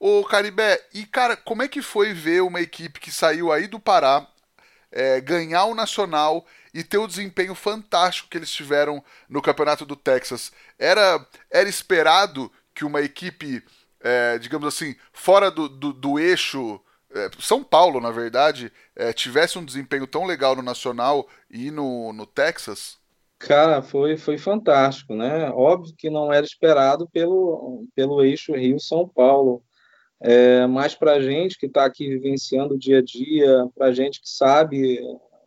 [0.00, 3.78] Ô Caribé, e cara, como é que foi ver uma equipe que saiu aí do
[3.78, 4.26] Pará
[4.90, 9.94] é, ganhar o Nacional e ter o desempenho fantástico que eles tiveram no campeonato do
[9.94, 10.52] Texas.
[10.78, 13.62] Era, era esperado que uma equipe,
[14.00, 16.80] é, digamos assim, fora do, do, do eixo.
[17.14, 22.12] É, São Paulo, na verdade, é, tivesse um desempenho tão legal no Nacional e no,
[22.12, 22.98] no Texas?
[23.38, 25.50] Cara, foi, foi fantástico, né?
[25.50, 29.62] Óbvio que não era esperado pelo, pelo eixo Rio-São Paulo.
[30.20, 33.92] É, mas para a gente que está aqui vivenciando o dia a dia, para a
[33.92, 35.00] gente que sabe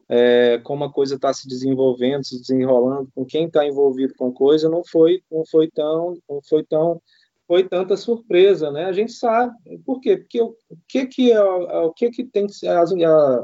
[0.09, 4.34] é, como a coisa está se desenvolvendo, se desenrolando, com quem está envolvido com a
[4.34, 7.01] coisa, não foi, não foi tão, não foi tão,
[7.47, 8.85] foi tanta surpresa, né?
[8.85, 10.17] A gente sabe por quê?
[10.17, 10.55] Porque o,
[10.87, 12.91] que que é, o que que tem as,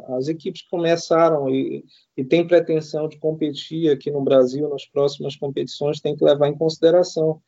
[0.10, 1.86] as equipes começaram e,
[2.18, 7.42] e pretensão de competir aqui no Brasil nas próximas competições tem que levar em consideração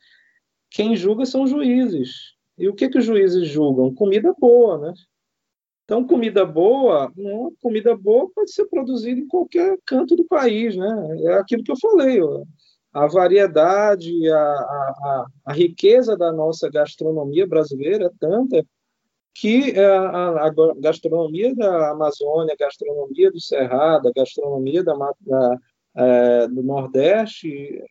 [0.69, 2.33] quem julga são juízes.
[2.57, 3.93] E o que que os juízes julgam?
[3.93, 4.93] Comida boa, né?
[5.85, 11.21] Então, comida boa, não, comida boa pode ser produzida em qualquer canto do país, né?
[11.25, 12.43] É aquilo que eu falei, ó.
[12.93, 18.65] A variedade, a, a, a riqueza da nossa gastronomia brasileira é tanta
[19.35, 25.57] que é, a, a, gastronomia da Amazônia, a gastronomia do Cerrado, a gastronomia da, da
[25.95, 27.83] é, do Nordeste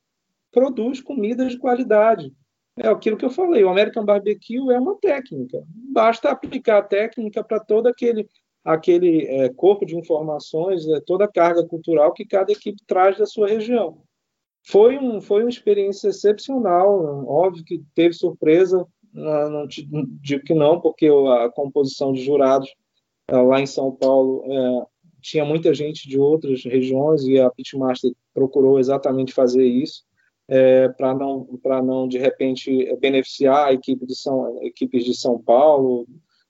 [0.52, 2.32] produz comidas de qualidade.
[2.78, 5.62] É aquilo que eu falei, o American Barbecue é uma técnica.
[5.92, 8.28] Basta aplicar a técnica para todo aquele,
[8.64, 13.26] aquele é, corpo de informações, é, toda a carga cultural que cada equipe traz da
[13.26, 14.02] sua região.
[14.64, 20.80] Foi, um, foi uma experiência excepcional, óbvio que teve surpresa, não, não digo que não,
[20.80, 22.72] porque a composição de jurados
[23.28, 24.86] é, lá em São Paulo é,
[25.20, 30.04] tinha muita gente de outras regiões e a Pitmaster procurou exatamente fazer isso
[30.48, 35.40] é, para não para não de repente beneficiar a equipe de São equipes de São
[35.40, 36.06] Paulo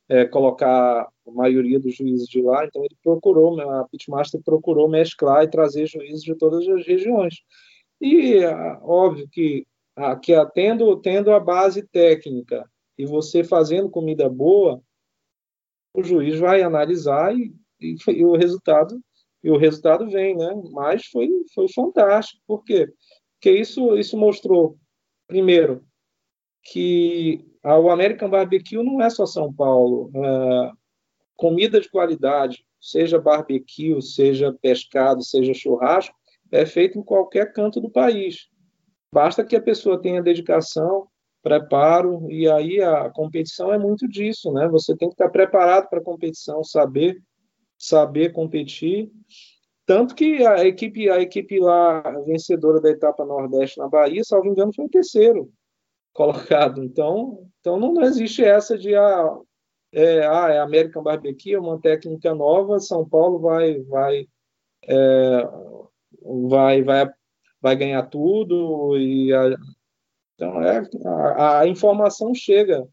[0.09, 2.65] é, colocar a maioria dos juízes de lá.
[2.65, 7.37] Então ele procurou a Pitmaster procurou mesclar e trazer juízes de todas as regiões
[8.03, 8.45] e
[8.83, 9.67] óbvio que
[10.23, 14.83] que tendo tendo a base técnica e você fazendo comida boa
[15.95, 18.99] o juiz vai analisar e, e, e o resultado
[19.45, 22.89] e o resultado vem né mas foi foi fantástico porque
[23.43, 24.79] que isso, isso mostrou,
[25.27, 25.85] primeiro,
[26.63, 30.13] que o American Barbecue não é só São Paulo.
[30.15, 30.71] É,
[31.35, 36.15] comida de qualidade, seja barbecue, seja pescado, seja churrasco,
[36.53, 38.49] é feito em qualquer canto do país.
[39.13, 41.09] Basta que a pessoa tenha dedicação,
[41.43, 44.69] preparo, e aí a competição é muito disso, né?
[44.69, 47.21] Você tem que estar preparado para a competição, saber,
[47.77, 49.11] saber competir
[49.85, 54.73] tanto que a equipe, a equipe lá, vencedora da etapa Nordeste na Bahia, salvo engano,
[54.75, 55.53] foi o terceiro
[56.13, 56.83] colocado.
[56.85, 59.39] Então, então não, não existe essa de ah,
[59.93, 64.27] é, ah, é American Barbecue, é uma técnica nova, São Paulo vai vai
[64.89, 65.49] é,
[66.49, 67.09] vai, vai
[67.63, 69.57] vai ganhar tudo e a,
[70.35, 72.87] então é a, a informação chega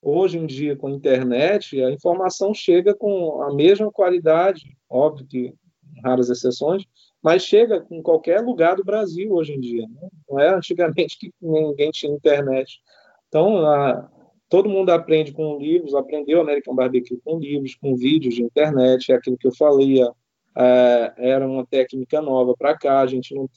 [0.00, 5.54] hoje em dia com a internet, a informação chega com a mesma qualidade, óbvio que
[6.02, 6.84] raras exceções,
[7.22, 9.86] mas chega em qualquer lugar do Brasil hoje em dia.
[9.86, 10.08] Né?
[10.28, 12.80] Não é antigamente que ninguém tinha internet.
[13.28, 14.10] Então, a,
[14.48, 19.14] todo mundo aprende com livros, aprendeu American Barbecue com livros, com vídeos de internet, é
[19.14, 20.02] aquilo que eu falei,
[20.56, 23.48] é, era uma técnica nova para cá, a gente não,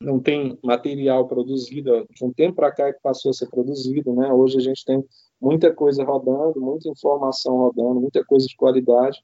[0.00, 4.14] não tem material produzido, de um tempo para cá é que passou a ser produzido,
[4.14, 4.32] né?
[4.32, 5.04] hoje a gente tem
[5.40, 9.22] muita coisa rodando, muita informação rodando, muita coisa de qualidade,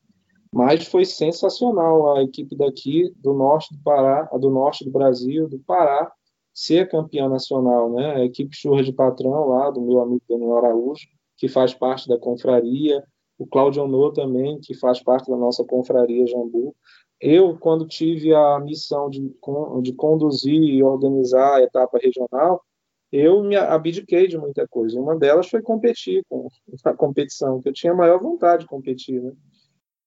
[0.53, 5.59] mas foi sensacional a equipe daqui do norte do Pará, do norte do Brasil, do
[5.59, 6.13] Pará,
[6.55, 8.15] ser campeã nacional, né?
[8.15, 12.17] A equipe Churra de Patrão lá, do meu amigo Daniel Araújo, que faz parte da
[12.17, 13.03] confraria,
[13.37, 16.75] o Cláudio Honor também, que faz parte da nossa confraria Jambu.
[17.21, 19.21] Eu, quando tive a missão de,
[19.83, 22.63] de conduzir e organizar a etapa regional,
[23.11, 25.01] eu me abdiquei de muita coisa.
[25.01, 26.49] Uma delas foi competir com
[26.85, 29.33] a competição, que eu tinha a maior vontade de competir, né?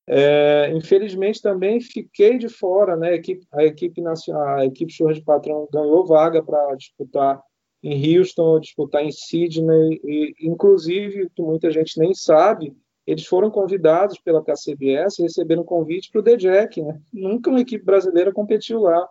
[0.09, 3.09] É, infelizmente também fiquei de fora, né?
[3.09, 7.41] A equipe, a equipe nacional, a equipe Churras de Patrão ganhou vaga para disputar
[7.83, 12.75] em Houston, disputar em Sydney, e inclusive que muita gente nem sabe,
[13.07, 16.99] eles foram convidados pela KCBS, receberam convite para o DJEC, né?
[17.13, 19.07] Nunca uma equipe brasileira competiu lá.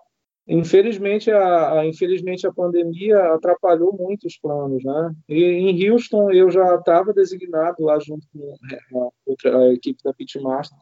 [0.46, 5.12] Infelizmente a, a, infelizmente a pandemia atrapalhou muito os planos, né?
[5.28, 10.12] E em Houston eu já estava designado lá junto com a, outra, a equipe da
[10.12, 10.78] Pitmaster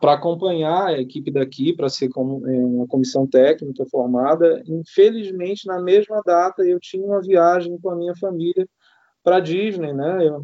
[0.00, 4.60] para acompanhar a equipe daqui, para ser como, é, uma comissão técnica formada.
[4.66, 8.68] Infelizmente na mesma data eu tinha uma viagem com a minha família
[9.22, 10.26] para Disney, né?
[10.26, 10.42] Eu,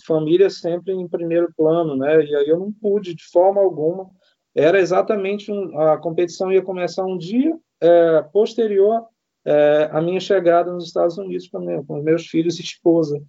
[0.00, 2.24] família sempre em primeiro plano, né?
[2.24, 4.10] E aí eu não pude de forma alguma
[4.58, 9.04] era exatamente um, a competição ia começar um dia é, posterior
[9.44, 13.22] é, à minha chegada nos Estados Unidos meu, com meus filhos e esposa.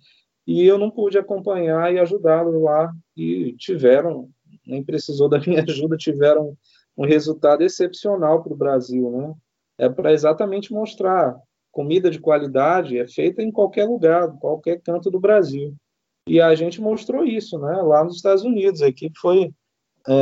[0.47, 2.91] E eu não pude acompanhar e ajudá-los lá.
[3.15, 4.27] E tiveram,
[4.65, 6.57] nem precisou da minha ajuda, tiveram
[6.97, 9.11] um resultado excepcional para o Brasil.
[9.11, 9.33] Né?
[9.77, 11.37] É para exatamente mostrar
[11.71, 15.75] comida de qualidade é feita em qualquer lugar, qualquer canto do Brasil.
[16.27, 17.81] E a gente mostrou isso, né?
[17.81, 19.51] Lá nos Estados Unidos, a equipe foi
[20.07, 20.13] é,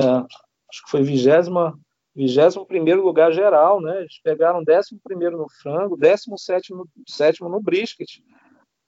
[0.70, 1.78] acho que foi vigésima,
[2.16, 4.02] vigésimo primeiro lugar geral, né?
[4.02, 8.22] Eles pegaram décimo primeiro no frango, décimo sétimo, sétimo no brisket.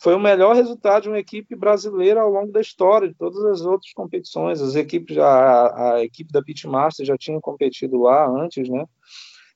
[0.01, 3.62] Foi o melhor resultado de uma equipe brasileira ao longo da história, de todas as
[3.62, 4.62] outras competições.
[4.62, 8.86] As equipes, a, a equipe da Pitmaster já tinha competido lá antes, né?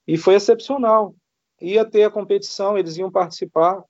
[0.05, 1.15] E foi excepcional.
[1.61, 3.83] Ia ter a competição, eles iam participar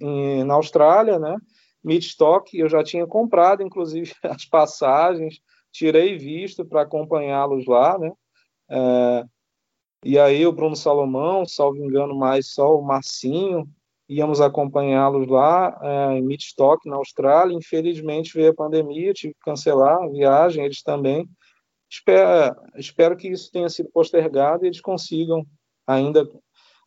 [0.00, 1.36] em, na Austrália, né?
[1.84, 8.10] Midstock, eu já tinha comprado, inclusive, as passagens, tirei visto para acompanhá-los lá, né?
[8.70, 9.24] É,
[10.04, 13.68] e aí o Bruno Salomão, salvo engano, mais só o Marcinho,
[14.08, 17.54] íamos acompanhá-los lá é, em Midstock, na Austrália.
[17.54, 21.28] Infelizmente veio a pandemia, tive que cancelar a viagem, eles também.
[21.90, 25.46] Espero, espero que isso tenha sido postergado e eles consigam
[25.86, 26.28] ainda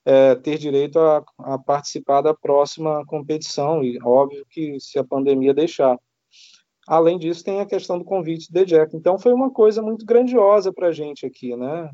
[0.08, 5.53] é, ter direito a, a, participar da próxima competição, e óbvio que se a pandemia
[5.53, 5.99] deixar.
[6.88, 8.95] Além disso, tem a questão do convite de Jack.
[8.95, 11.91] Então, foi uma coisa muito grandiosa para a gente aqui, né?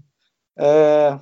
[0.56, 1.18] É,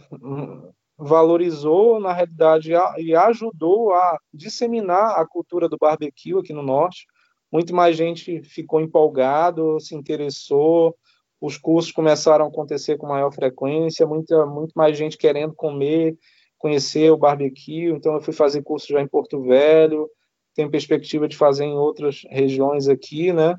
[0.98, 7.06] valorizou, na realidade, e ajudou a disseminar a cultura do barbecue aqui no Norte.
[7.50, 10.94] Muito mais gente ficou empolgado, se interessou,
[11.40, 16.18] os cursos começaram a acontecer com maior frequência, muita, muito mais gente querendo comer,
[16.62, 17.92] conhecer o barbecue.
[17.92, 20.08] Então, eu fui fazer curso já em Porto Velho,
[20.54, 23.58] tenho perspectiva de fazer em outras regiões aqui, né?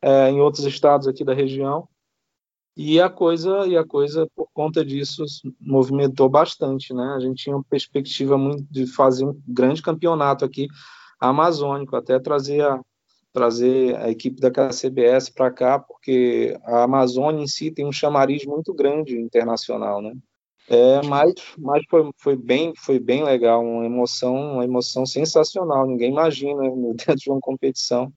[0.00, 1.88] É, em outros estados aqui da região.
[2.76, 5.24] E a coisa, e a coisa por conta disso
[5.60, 7.14] movimentou bastante, né?
[7.16, 10.68] A gente tinha uma perspectiva muito de fazer um grande campeonato aqui
[11.20, 12.80] amazônico, até trazer a
[13.32, 18.46] trazer a equipe da KCBS para cá, porque a Amazônia em si tem um chamariz
[18.46, 20.14] muito grande internacional, né?
[20.68, 25.86] É, mas, mas foi, foi bem foi bem legal, uma emoção uma emoção sensacional.
[25.86, 26.62] Ninguém imagina
[26.96, 28.12] dentro de uma competição.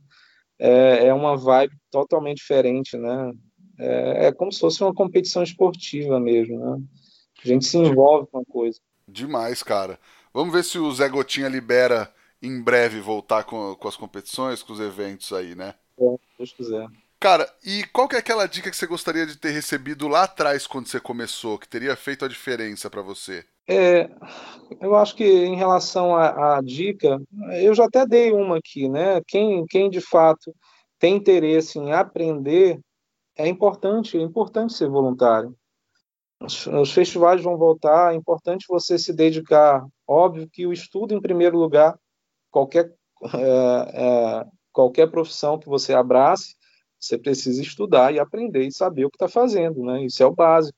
[0.59, 3.31] É, é uma vibe totalmente diferente, né?
[3.79, 6.81] É, é como se fosse uma competição esportiva mesmo, né?
[7.43, 8.79] A gente se envolve com a coisa.
[9.07, 9.99] Demais, cara.
[10.33, 14.73] Vamos ver se o Zé Gotinha libera em breve voltar com, com as competições, com
[14.73, 15.75] os eventos aí, né?
[15.99, 16.87] É, se Deus quiser.
[17.19, 20.67] Cara, e qual que é aquela dica que você gostaria de ter recebido lá atrás
[20.67, 23.43] quando você começou, que teria feito a diferença para você?
[23.67, 24.09] É,
[24.79, 27.19] eu acho que em relação à, dica,
[27.59, 29.21] eu já até dei uma aqui, né?
[29.27, 30.55] Quem, quem de fato
[30.99, 32.79] tem interesse em aprender,
[33.35, 35.55] é importante, é importante ser voluntário.
[36.39, 39.85] Os, os, festivais vão voltar, é importante você se dedicar.
[40.07, 41.97] Óbvio que o estudo em primeiro lugar,
[42.51, 42.93] qualquer
[43.33, 46.55] é, é, qualquer profissão que você abrace,
[46.99, 50.03] você precisa estudar e aprender e saber o que está fazendo, né?
[50.05, 50.77] Isso é o básico.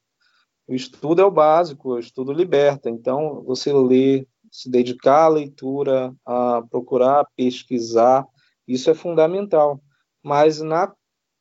[0.68, 2.90] O estudo é o básico, o estudo liberta.
[2.90, 8.26] Então, você ler, se dedicar à leitura, a procurar pesquisar,
[8.68, 9.82] isso é fundamental.
[10.22, 10.94] Mas na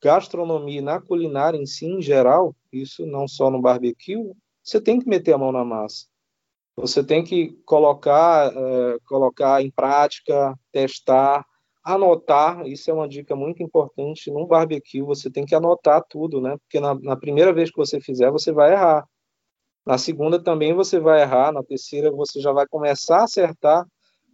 [0.02, 5.08] gastronomia, na culinária em si, em geral, isso não só no barbecue, você tem que
[5.08, 6.06] meter a mão na massa.
[6.76, 11.44] Você tem que colocar, é, colocar em prática, testar,
[11.94, 12.66] anotar.
[12.66, 14.30] Isso é uma dica muito importante.
[14.30, 16.56] Num barbecue, você tem que anotar tudo, né?
[16.58, 19.04] Porque na, na primeira vez que você fizer, você vai errar.
[19.86, 21.52] Na segunda também você vai errar.
[21.52, 23.86] Na terceira você já vai começar a acertar.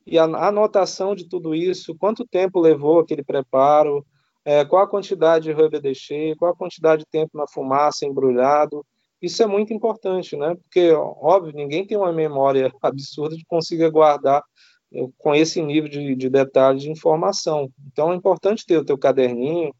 [0.07, 4.05] E a, a anotação de tudo isso, quanto tempo levou aquele preparo,
[4.45, 8.05] é, qual a quantidade de rub eu deixei, qual a quantidade de tempo na fumaça,
[8.05, 8.85] embrulhado.
[9.23, 10.55] Isso é muito importante, né?
[10.57, 14.43] Porque, óbvio, ninguém tem uma memória absurda de conseguir guardar
[15.19, 17.69] com esse nível de, de detalhe de informação.
[17.93, 19.75] Então, é importante ter o teu caderninho,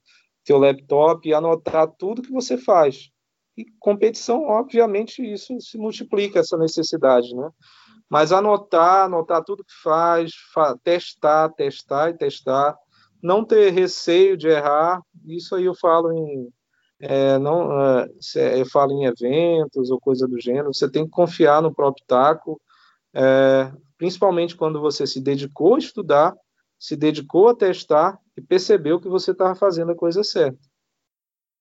[0.45, 3.11] teu laptop e anotar tudo que você faz.
[3.57, 7.49] E competição, obviamente, isso se multiplica, essa necessidade, né?
[8.11, 12.77] Mas anotar, anotar tudo que faz, fa testar, testar e testar,
[13.23, 16.49] não ter receio de errar, isso aí eu falo em
[17.01, 18.09] é, não é,
[18.61, 22.61] eu falo em eventos ou coisa do gênero, você tem que confiar no próprio taco,
[23.15, 23.71] é,
[24.05, 26.37] principalmente quando você se dedicou a estudar,
[26.79, 30.59] se dedicou a testar e percebeu que você estava fazendo a coisa certa.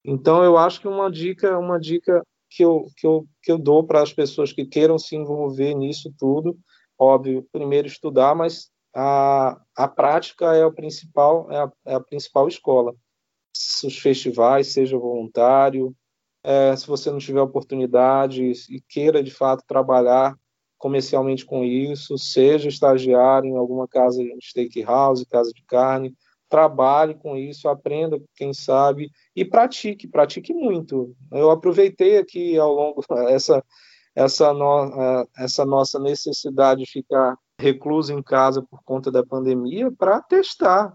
[0.04, 3.86] Então eu acho que uma dica, uma dica que eu, que eu, que eu dou
[3.86, 6.60] para as pessoas que queiram se envolver nisso tudo,
[7.00, 12.46] óbvio, primeiro estudar, mas a, a prática é, o principal, é, a, é a principal
[12.50, 12.94] escola.
[13.86, 15.96] Os festivais, seja voluntário,
[16.44, 20.38] é, se você não tiver oportunidade e queira de fato trabalhar
[20.84, 26.14] comercialmente com isso, seja estagiário em alguma casa de steakhouse, casa de carne,
[26.50, 31.16] trabalhe com isso, aprenda, quem sabe, e pratique, pratique muito.
[31.32, 33.64] Eu aproveitei aqui ao longo essa
[34.14, 40.22] essa, no, essa nossa necessidade de ficar recluso em casa por conta da pandemia para
[40.22, 40.94] testar.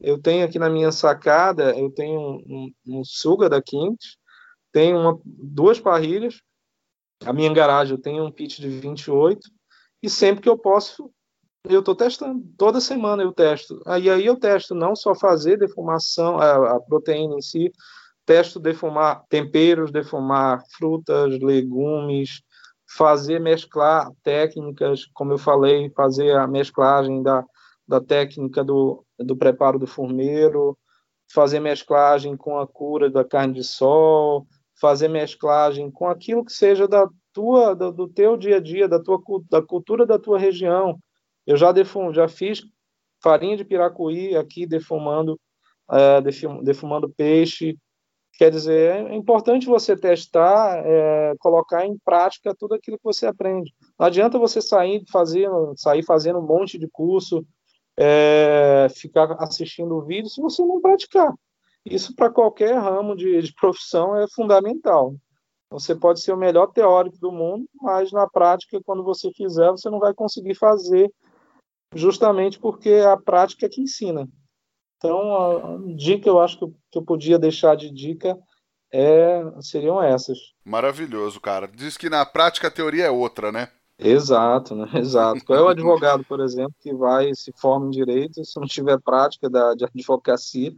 [0.00, 4.16] Eu tenho aqui na minha sacada, eu tenho um, um, um suga da Quintes,
[4.72, 6.40] tenho uma, duas parrilhas,
[7.24, 9.40] a minha garagem eu tenho um pit de 28,
[10.02, 11.10] e sempre que eu posso,
[11.64, 12.44] eu estou testando.
[12.56, 13.80] Toda semana eu testo.
[13.86, 17.72] Aí, aí eu testo não só fazer defumação, a, a proteína em si,
[18.24, 22.42] testo defumar temperos, defumar frutas, legumes,
[22.96, 27.44] fazer mesclar técnicas, como eu falei, fazer a mesclagem da,
[27.86, 30.76] da técnica do, do preparo do formeiro,
[31.32, 34.46] fazer mesclagem com a cura da carne de sol,
[34.80, 39.02] fazer mesclagem com aquilo que seja da tua do, do teu dia a dia, da
[39.02, 39.20] tua
[39.50, 40.98] da cultura da tua região.
[41.46, 42.62] Eu já, defum, já fiz
[43.22, 45.38] farinha de piracuí aqui defumando,
[45.90, 46.20] é,
[46.62, 47.76] defumando peixe.
[48.38, 53.72] Quer dizer, é importante você testar, é, colocar em prática tudo aquilo que você aprende.
[53.98, 57.46] Não adianta você sair fazendo, sair fazendo um monte de curso,
[57.98, 61.32] é, ficar assistindo vídeo se você não praticar.
[61.88, 65.14] Isso para qualquer ramo de, de profissão é fundamental.
[65.70, 69.88] Você pode ser o melhor teórico do mundo, mas na prática, quando você fizer, você
[69.88, 71.10] não vai conseguir fazer,
[71.94, 74.28] justamente porque é a prática é que ensina.
[74.96, 78.36] Então, a, dica eu acho que eu, podia deixar de dica
[78.92, 80.38] é, seriam essas.
[80.64, 81.68] Maravilhoso, cara.
[81.68, 83.68] Diz que na prática a teoria é outra, né?
[83.98, 84.86] Exato, né?
[84.94, 85.44] Exato.
[85.44, 89.00] Qual é o advogado, por exemplo, que vai se forma em direito, se não tiver
[89.00, 90.72] prática da, de advocacia,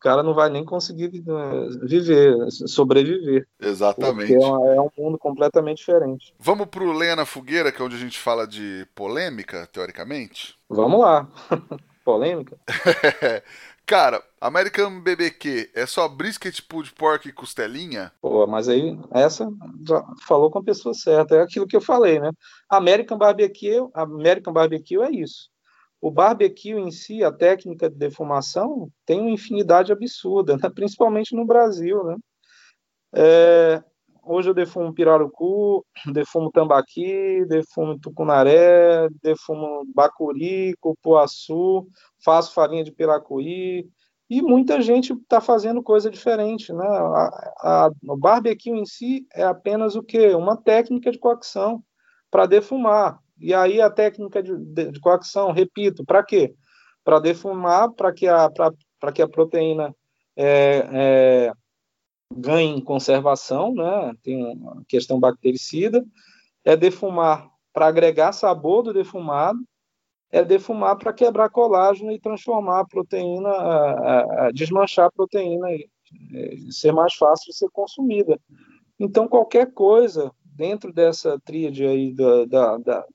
[0.00, 3.46] cara não vai nem conseguir eh, viver, sobreviver.
[3.60, 4.32] Exatamente.
[4.32, 6.34] Porque é, é um mundo completamente diferente.
[6.38, 10.56] Vamos para o Lenha na Fogueira, que é onde a gente fala de polêmica, teoricamente?
[10.68, 11.28] Vamos lá.
[12.04, 12.58] polêmica?
[13.84, 18.12] Cara, American BBQ é só brisket, pulled pork e costelinha?
[18.20, 19.48] Pô, mas aí essa
[19.86, 22.30] já falou com a pessoa certa, é aquilo que eu falei, né?
[22.68, 25.48] American Barbecue, American Barbecue é isso
[26.00, 30.68] o barbecue em si, a técnica de defumação, tem uma infinidade absurda, né?
[30.74, 32.04] principalmente no Brasil.
[32.04, 32.16] Né?
[33.14, 33.82] É,
[34.22, 41.88] hoje eu defumo pirarucu, defumo tambaqui, defumo tucunaré, defumo bacuri, cupuaçu,
[42.24, 43.88] faço farinha de piracuí,
[44.30, 46.72] e muita gente está fazendo coisa diferente.
[46.72, 46.86] Né?
[46.86, 50.34] A, a, o barbecue em si é apenas o quê?
[50.34, 51.82] Uma técnica de cocção
[52.30, 53.18] para defumar.
[53.40, 56.54] E aí a técnica de, de, de coação, repito, para quê?
[57.04, 58.50] Para defumar, para que, a,
[59.14, 59.94] que a proteína
[60.36, 61.52] é, é,
[62.34, 64.12] ganhe conservação, né?
[64.22, 66.04] tem uma questão bactericida,
[66.64, 69.58] é defumar para agregar sabor do defumado,
[70.30, 75.88] é defumar para quebrar colágeno e transformar a proteína, a, a, desmanchar a proteína e
[76.70, 78.38] ser mais fácil de ser consumida.
[78.98, 83.06] Então, qualquer coisa dentro dessa tríade aí da, da, da,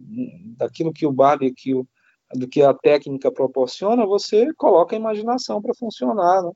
[0.58, 1.86] daquilo que o barbecue,
[2.34, 6.42] do que a técnica proporciona, você coloca a imaginação para funcionar.
[6.42, 6.52] Né?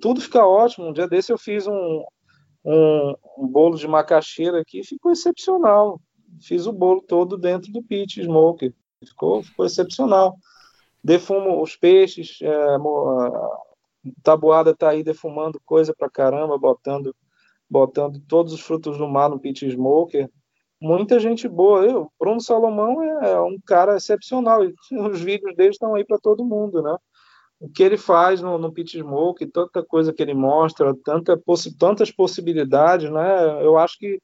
[0.00, 0.88] Tudo fica ótimo.
[0.88, 2.04] Um dia desse eu fiz um,
[2.64, 6.00] um, um bolo de macaxeira aqui, ficou excepcional.
[6.40, 8.74] Fiz o bolo todo dentro do pit smoke,
[9.06, 10.36] ficou, ficou excepcional.
[11.02, 12.76] Defumo os peixes, é,
[14.20, 17.14] tabuada está aí defumando coisa para caramba, botando
[17.68, 20.30] botando todos os frutos do mar no pit smoker.
[20.80, 21.84] Muita gente boa.
[21.84, 24.60] Eu, Bruno Salomão é, é um cara excepcional.
[25.10, 26.96] Os vídeos dele estão aí para todo mundo, né?
[27.58, 31.76] O que ele faz no, no pit smoke, tanta coisa que ele mostra, tanta possi
[31.76, 33.64] tantas possibilidades, né?
[33.64, 34.20] Eu acho que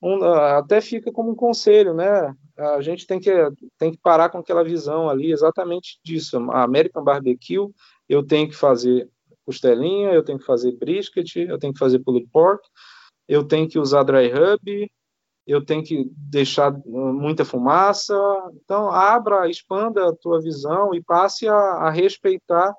[0.00, 2.32] um, até fica como um conselho, né?
[2.56, 3.30] A gente tem que,
[3.78, 6.36] tem que parar com aquela visão ali, exatamente disso.
[6.52, 7.70] A American Barbecue,
[8.08, 9.08] eu tenho que fazer
[9.44, 12.62] costelinha, eu tenho que fazer brisket, eu tenho que fazer pulled pork,
[13.28, 14.90] eu tenho que usar dry rub,
[15.46, 18.14] eu tenho que deixar muita fumaça.
[18.64, 22.74] Então, abra, expanda a tua visão e passe a, a respeitar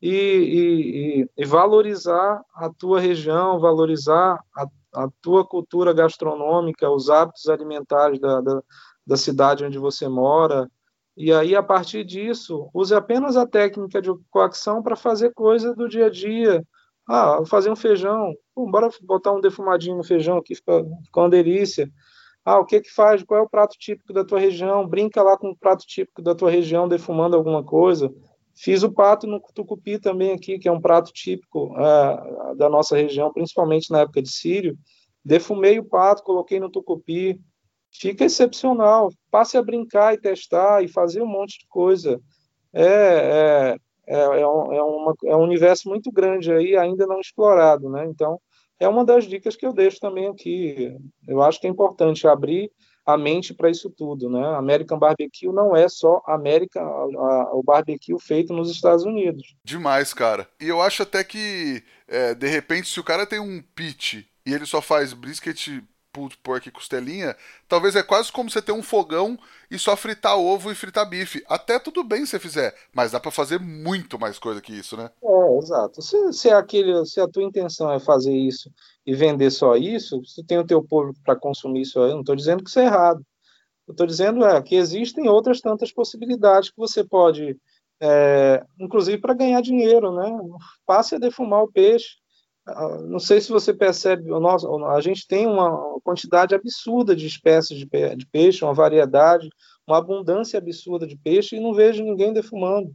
[0.00, 4.66] e, e, e, valorizar a tua região, valorizar a,
[5.04, 8.62] a, tua cultura gastronômica, os hábitos alimentares da, da,
[9.06, 10.68] da cidade onde você mora,
[11.16, 15.88] e aí, a partir disso, use apenas a técnica de coacção para fazer coisa do
[15.88, 16.64] dia a dia.
[17.06, 18.32] Ah, vou fazer um feijão.
[18.54, 21.90] Pô, bora botar um defumadinho no feijão aqui, fica, fica uma delícia.
[22.44, 23.22] Ah, o que que faz?
[23.22, 24.86] Qual é o prato típico da tua região?
[24.86, 28.12] Brinca lá com o prato típico da tua região, defumando alguma coisa.
[28.54, 32.96] Fiz o pato no tucupi também aqui, que é um prato típico é, da nossa
[32.96, 34.76] região, principalmente na época de sírio.
[35.24, 37.40] Defumei o pato, coloquei no tucupi,
[37.92, 39.10] fica excepcional.
[39.30, 42.20] Passe a brincar e testar e fazer um monte de coisa.
[42.72, 43.76] É, é,
[44.06, 48.06] é, é, um, é, uma, é um universo muito grande aí, ainda não explorado, né?
[48.06, 48.40] Então,
[48.80, 50.96] é uma das dicas que eu deixo também aqui.
[51.28, 52.70] Eu acho que é importante abrir
[53.04, 54.44] a mente para isso tudo, né?
[54.56, 56.80] American Barbecue não é só América,
[57.52, 59.54] o barbecue feito nos Estados Unidos.
[59.64, 60.48] Demais, cara.
[60.60, 64.52] E eu acho até que, é, de repente, se o cara tem um pitch e
[64.52, 65.82] ele só faz brisket
[66.12, 67.34] pulled pork e costelinha,
[67.66, 69.38] talvez é quase como você ter um fogão
[69.70, 71.42] e só fritar ovo e fritar bife.
[71.48, 75.10] Até tudo bem se fizer, mas dá para fazer muito mais coisa que isso, né?
[75.22, 76.02] É, exato.
[76.02, 78.70] Se, se, é aquele, se a tua intenção é fazer isso
[79.06, 82.20] e vender só isso, você tem o teu público para consumir isso aí, eu não
[82.20, 83.24] estou dizendo que isso é errado.
[83.88, 87.56] Eu estou dizendo é, que existem outras tantas possibilidades que você pode,
[88.00, 90.30] é, inclusive para ganhar dinheiro, né?
[90.86, 92.21] Passe a defumar o peixe,
[93.08, 98.64] não sei se você percebe, a gente tem uma quantidade absurda de espécies de, peixe,
[98.64, 99.48] uma variedade,
[99.86, 102.94] uma abundância absurda de peixe e não vejo ninguém defumando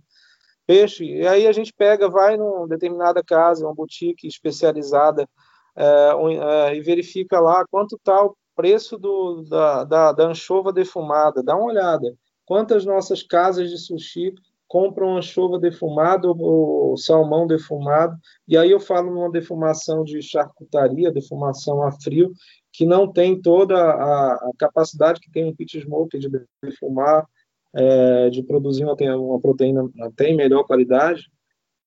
[0.65, 1.05] peixe.
[1.05, 5.27] E aí a gente pega, vai numa determinada casa, uma boutique especializada,
[5.75, 11.41] é, é, e verifica lá quanto está o preço do, da, da, da anchova defumada.
[11.41, 12.13] Dá uma olhada.
[12.45, 14.33] Quantas nossas casas de sushi
[14.67, 18.15] compram anchova defumada ou salmão defumado,
[18.47, 22.31] e aí eu falo numa defumação de charcutaria, defumação a frio,
[22.73, 26.29] que não tem toda a, a capacidade que tem um pit smoke de
[26.61, 27.25] defumar,
[27.73, 31.23] é, de produzir uma, uma proteína até em melhor qualidade,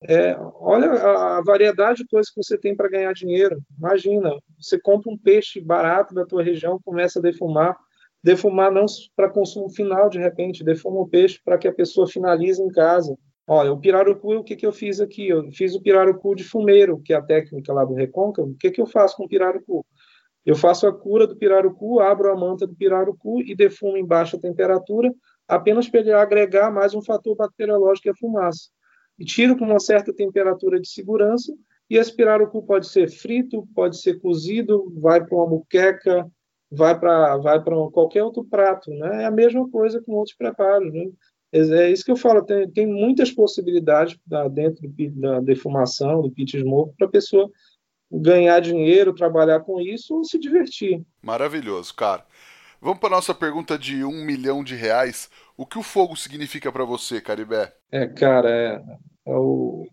[0.02, 3.62] é, olha a variedade de coisas que você tem para ganhar dinheiro.
[3.78, 7.76] Imagina, você compra um peixe barato da tua região, começa a defumar,
[8.22, 12.62] defumar não para consumo final, de repente, defuma o peixe para que a pessoa finalize
[12.62, 13.16] em casa.
[13.46, 15.28] Olha, o pirarucu, o que, que eu fiz aqui?
[15.28, 18.50] Eu fiz o pirarucu de fumeiro, que é a técnica lá do recôncavo.
[18.50, 19.84] O que, que eu faço com o pirarucu?
[20.44, 24.38] Eu faço a cura do pirarucu, abro a manta do pirarucu e defumo em baixa
[24.38, 25.12] temperatura,
[25.48, 28.70] apenas para ele agregar mais um fator bacteriológico a fumaça.
[29.18, 31.52] E tiro com uma certa temperatura de segurança,
[31.90, 36.24] e esse pirarucu pode ser frito, pode ser cozido, vai para uma muqueca,
[36.70, 39.24] vai para vai para qualquer outro prato, né?
[39.24, 41.10] É a mesma coisa com outros preparos, né?
[41.52, 44.16] É, é isso que eu falo, tem, tem muitas possibilidades
[44.52, 47.50] dentro do, da defumação, do pit smoke, para a pessoa
[48.10, 51.02] ganhar dinheiro, trabalhar com isso ou se divertir.
[51.22, 52.24] Maravilhoso, cara.
[52.80, 55.28] Vamos para nossa pergunta de um milhão de reais.
[55.56, 57.72] O que o fogo significa para você, Caribé?
[57.92, 58.82] É, cara, é,
[59.26, 59.86] é o,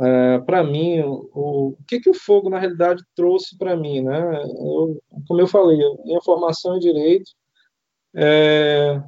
[0.00, 4.42] é, para mim, o, o, que, que o fogo, na realidade, trouxe para mim, né?
[4.42, 7.30] Eu, como eu falei, minha formação em Direito,
[8.14, 9.00] é,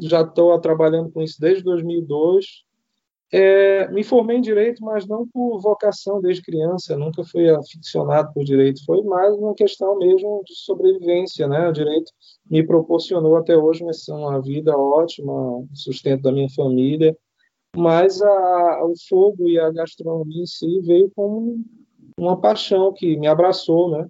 [0.00, 2.64] já estou trabalhando com isso desde 2002,
[3.32, 8.42] é, me formei em direito, mas não por vocação desde criança, nunca fui aficionado por
[8.44, 11.68] direito, foi mais uma questão mesmo de sobrevivência, né?
[11.68, 12.10] O direito
[12.50, 17.16] me proporcionou até hoje uma vida ótima, sustento da minha família,
[17.76, 21.64] mas a, o fogo e a gastronomia em si veio como
[22.18, 24.08] uma paixão que me abraçou, né?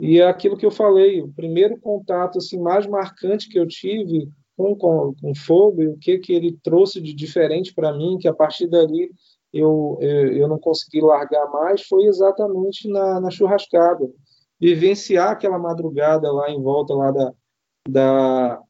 [0.00, 4.30] E é aquilo que eu falei, o primeiro contato assim mais marcante que eu tive
[4.56, 8.28] com, com, com fogo e o que, que ele trouxe de diferente para mim, que
[8.28, 9.10] a partir dali
[9.52, 14.08] eu, eu, eu, não consegui largar mais, foi exatamente na, na churrascada.
[14.60, 17.32] Vivenciar aquela madrugada lá em volta lá da,
[17.88, 18.62] da,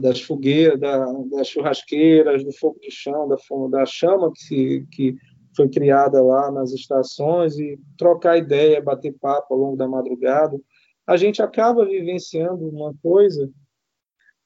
[0.00, 3.36] das fogueiras, da, das churrasqueiras, do fogo de chão, da,
[3.70, 5.16] da chama que, se, que
[5.56, 10.58] foi criada lá nas estações e trocar ideia, bater papo ao longo da madrugada,
[11.06, 13.50] a gente acaba vivenciando uma coisa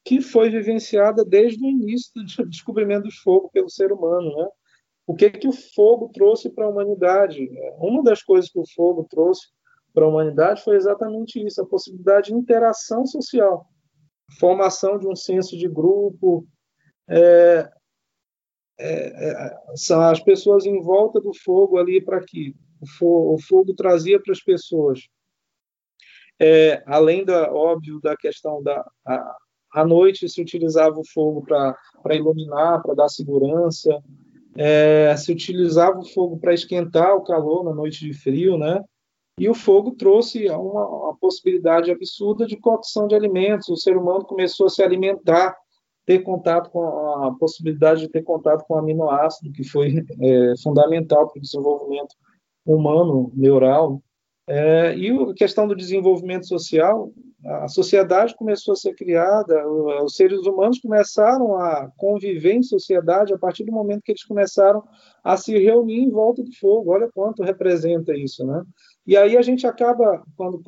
[0.04, 4.48] que foi vivenciada desde o início do descobrimento do fogo pelo ser humano, né?
[5.06, 7.48] O que que o fogo trouxe para a humanidade?
[7.78, 9.48] Uma das coisas que o fogo trouxe
[9.94, 13.66] para a humanidade foi exatamente isso, a possibilidade de interação social,
[14.38, 16.46] formação de um senso de grupo,
[17.08, 17.70] é,
[18.78, 23.42] é, é, são as pessoas em volta do fogo ali para que o fogo, o
[23.42, 25.08] fogo, trazia para as pessoas,
[26.38, 29.36] é, além da óbvio da questão da a,
[29.74, 33.90] à noite se utilizava o fogo para iluminar, para dar segurança,
[34.56, 38.82] é, se utilizava o fogo para esquentar o calor na noite de frio, né?
[39.38, 43.68] E o fogo trouxe uma, uma, possibilidade absurda de cocção de alimentos.
[43.68, 45.56] O ser humano começou a se alimentar,
[46.04, 51.28] ter contato com a, a possibilidade de ter contato com aminoácido, que foi é, fundamental
[51.28, 52.14] para o desenvolvimento
[52.66, 54.02] humano, neural.
[54.48, 57.12] É, e a questão do desenvolvimento social,
[57.44, 59.62] a sociedade começou a ser criada,
[60.02, 64.82] os seres humanos começaram a conviver em sociedade a partir do momento que eles começaram
[65.22, 66.92] a se reunir em volta do fogo.
[66.92, 68.62] Olha quanto representa isso, né?
[69.06, 70.62] E aí a gente acaba, quando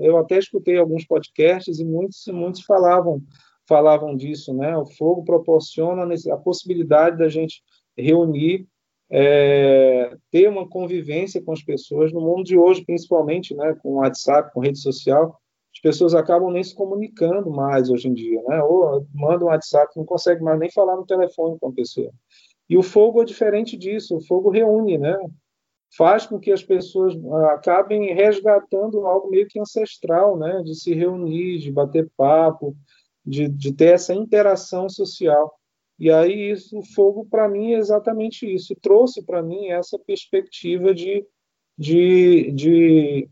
[0.00, 3.22] eu até escutei alguns podcasts e muitos muitos falavam
[3.68, 4.76] falavam disso, né?
[4.76, 7.62] O fogo proporciona a possibilidade da gente
[7.96, 8.66] reunir
[9.10, 13.96] é, ter uma convivência com as pessoas no mundo de hoje, principalmente, né, com o
[13.96, 15.38] WhatsApp, com rede social,
[15.76, 18.62] as pessoas acabam nem se comunicando mais hoje em dia, né?
[18.62, 22.10] Ou manda um WhatsApp, não consegue mais nem falar no telefone com a pessoa.
[22.66, 25.14] E o fogo é diferente disso, o fogo reúne, né?
[25.94, 30.62] Faz com que as pessoas ah, acabem resgatando algo meio que ancestral, né?
[30.64, 32.74] De se reunir, de bater papo,
[33.24, 35.52] de, de ter essa interação social.
[35.98, 40.94] E aí isso, o fogo para mim é exatamente isso, trouxe para mim essa perspectiva
[40.94, 41.24] de,
[41.78, 43.28] de, de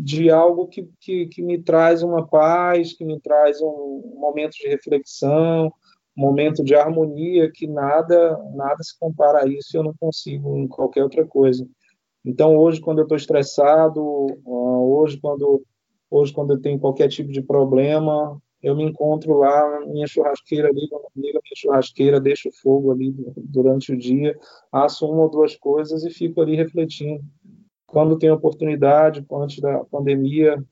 [0.00, 4.68] de algo que, que, que, me traz uma paz, que me traz um momento de
[4.68, 5.66] reflexão,
[6.16, 10.68] um momento de harmonia, que nada nada se compara a isso, eu não consigo em
[10.68, 11.66] qualquer outra coisa.
[12.24, 14.00] Então hoje quando eu estou estressado,
[14.46, 15.62] ah, hoje quando
[16.10, 21.10] hoje quando eu tenho qualquer tipo de problema, eu me encontro lá, minha churrasqueira, ligo,
[21.16, 24.36] ligo minha churrasqueira, deixo o fogo ali durante o dia,
[24.72, 27.22] asso uma ou duas coisas e fico ali refletindo.
[27.86, 30.62] Quando tem oportunidade, antes da pandemia,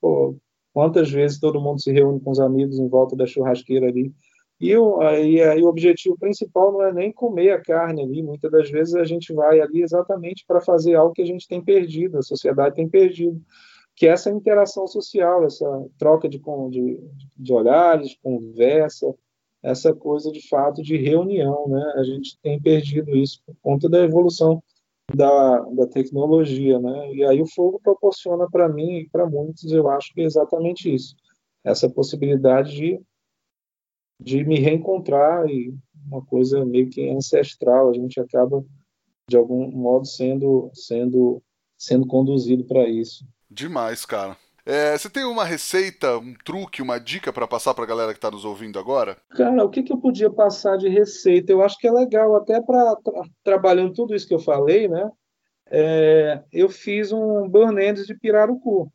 [0.00, 0.36] pô,
[0.72, 4.12] quantas vezes todo mundo se reúne com os amigos em volta da churrasqueira ali.
[4.58, 8.50] E, o, e, e o objetivo principal não é nem comer a carne ali, muitas
[8.50, 12.18] das vezes a gente vai ali exatamente para fazer algo que a gente tem perdido,
[12.18, 13.40] a sociedade tem perdido
[13.96, 15.66] que é essa interação social, essa
[15.98, 16.38] troca de,
[16.70, 17.00] de,
[17.36, 19.14] de olhares, conversa,
[19.62, 21.92] essa coisa de fato de reunião, né?
[21.96, 24.62] A gente tem perdido isso por conta da evolução
[25.14, 27.14] da, da tecnologia, né?
[27.14, 30.92] E aí o fogo proporciona para mim e para muitos, eu acho que é exatamente
[30.92, 31.14] isso,
[31.64, 33.00] essa possibilidade de,
[34.20, 35.74] de me reencontrar e
[36.06, 38.62] uma coisa meio que ancestral, a gente acaba
[39.28, 41.42] de algum modo sendo sendo
[41.78, 43.26] sendo conduzido para isso.
[43.54, 44.36] Demais, cara.
[44.66, 48.18] É, você tem uma receita, um truque, uma dica para passar para a galera que
[48.18, 49.16] está nos ouvindo agora?
[49.30, 51.52] Cara, o que, que eu podia passar de receita?
[51.52, 55.08] Eu acho que é legal, até para tra trabalhando tudo isso que eu falei, né?
[55.70, 58.90] É, eu fiz um burn de pirarucu.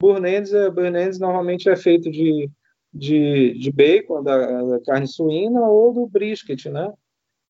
[0.00, 2.50] Burn é, burn normalmente é feito de,
[2.92, 6.92] de, de bacon, da, da, carne suína ou do brisket, né?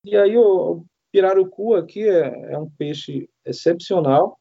[0.05, 4.37] E aí o, o pirarucu aqui é, é um peixe excepcional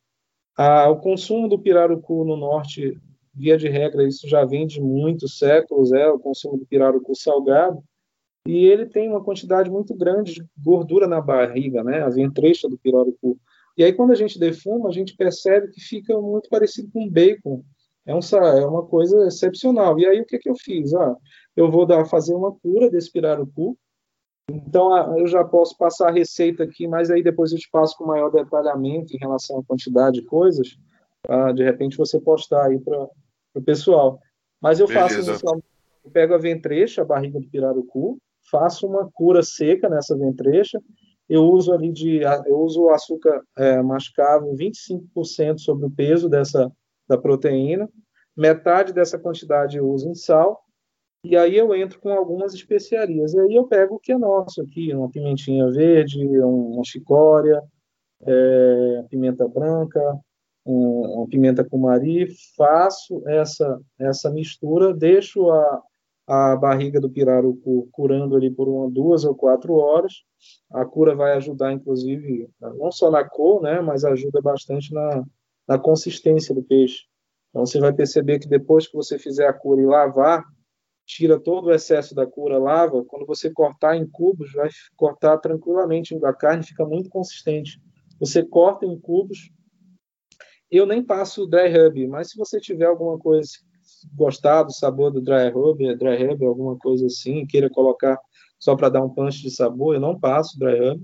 [0.56, 2.98] ah, o consumo do pirarucu no norte,
[3.34, 7.82] via de regra, isso já vem de muitos séculos, é o consumo do pirarucu salgado,
[8.46, 12.78] e ele tem uma quantidade muito grande de gordura na barriga, né, a ventrecha do
[12.78, 13.38] pirarucu.
[13.76, 17.62] E aí, quando a gente defuma, a gente percebe que fica muito parecido com bacon.
[18.04, 19.98] É, um, é uma coisa excepcional.
[19.98, 20.92] E aí, o que, que eu fiz?
[20.94, 21.16] Ah,
[21.56, 23.78] eu vou dar, fazer uma cura desse pirarucu,
[24.54, 28.06] então, eu já posso passar a receita aqui, mas aí depois eu te passo com
[28.06, 30.76] maior detalhamento em relação à quantidade de coisas,
[31.22, 33.08] para de repente você postar aí para
[33.54, 34.18] o pessoal.
[34.60, 35.66] Mas eu faço inicialmente,
[36.04, 38.18] eu pego a ventrecha, a barriga do pirarucu,
[38.50, 40.80] faço uma cura seca nessa ventrecha,
[41.28, 46.70] eu uso ali de, eu uso o açúcar é, mascavo 25% sobre o peso dessa
[47.08, 47.88] da proteína,
[48.36, 50.64] metade dessa quantidade eu uso em sal
[51.22, 53.34] e aí eu entro com algumas especiarias.
[53.34, 57.62] E aí eu pego o que é nosso aqui, uma pimentinha verde, uma chicória,
[58.22, 60.00] é, pimenta branca,
[60.64, 65.82] um, uma pimenta cumari, faço essa, essa mistura, deixo a,
[66.26, 70.22] a barriga do pirarucu curando ali por uma, duas ou quatro horas.
[70.70, 75.22] A cura vai ajudar, inclusive, não só na cor, né, mas ajuda bastante na,
[75.68, 77.04] na consistência do peixe.
[77.50, 80.44] Então, você vai perceber que depois que você fizer a cura e lavar,
[81.10, 86.16] tira todo o excesso da cura lava, quando você cortar em cubos, vai cortar tranquilamente,
[86.24, 87.80] a carne fica muito consistente.
[88.20, 89.50] Você corta em cubos.
[90.70, 93.50] Eu nem passo dry rub, mas se você tiver alguma coisa,
[94.14, 98.16] gostar do sabor do dry rub, dry rub, alguma coisa assim, queira colocar
[98.58, 101.02] só para dar um punch de sabor, eu não passo dry rub.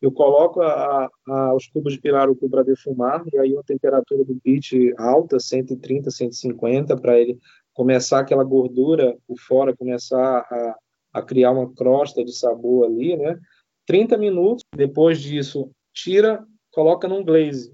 [0.00, 4.36] Eu coloco a, a, os cubos de pirarucu para defumar, e aí a temperatura do
[4.36, 7.36] pit alta, 130, 150, para ele
[7.78, 10.76] começar aquela gordura por fora, começar a,
[11.12, 13.38] a criar uma crosta de sabor ali, né?
[13.86, 17.72] 30 minutos, depois disso, tira, coloca num glaze.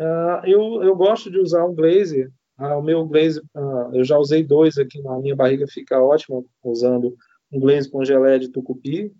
[0.00, 2.24] Uh, eu, eu gosto de usar um glaze,
[2.58, 6.44] uh, o meu glaze, uh, eu já usei dois aqui na minha barriga, fica ótimo
[6.64, 7.14] usando
[7.52, 9.14] um glaze com geleia de tucupi,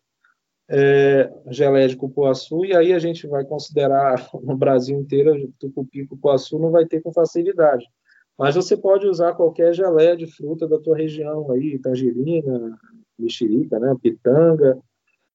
[0.69, 6.07] é, geleia de cupuaçu, e aí a gente vai considerar no Brasil inteiro, tucupi e
[6.09, 7.87] cupuaçu não vai ter com facilidade.
[8.39, 12.77] Mas você pode usar qualquer geleia de fruta da tua região aí, tangerina,
[13.19, 14.79] mexerica, né, pitanga,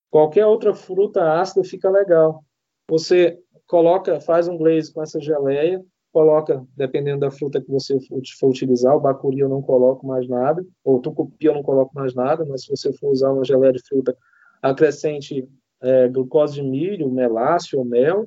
[0.10, 2.44] qualquer outra fruta ácida fica legal.
[2.90, 7.98] Você coloca, faz um glaze com essa geleia, coloca, dependendo da fruta que você
[8.40, 12.14] for utilizar, o bacuri eu não coloco mais nada, ou tucupi eu não coloco mais
[12.16, 14.18] nada, mas se você for usar uma geleia de fruta,
[14.62, 15.48] acrescente
[15.82, 18.26] é, glucose de milho, melácio ou mel,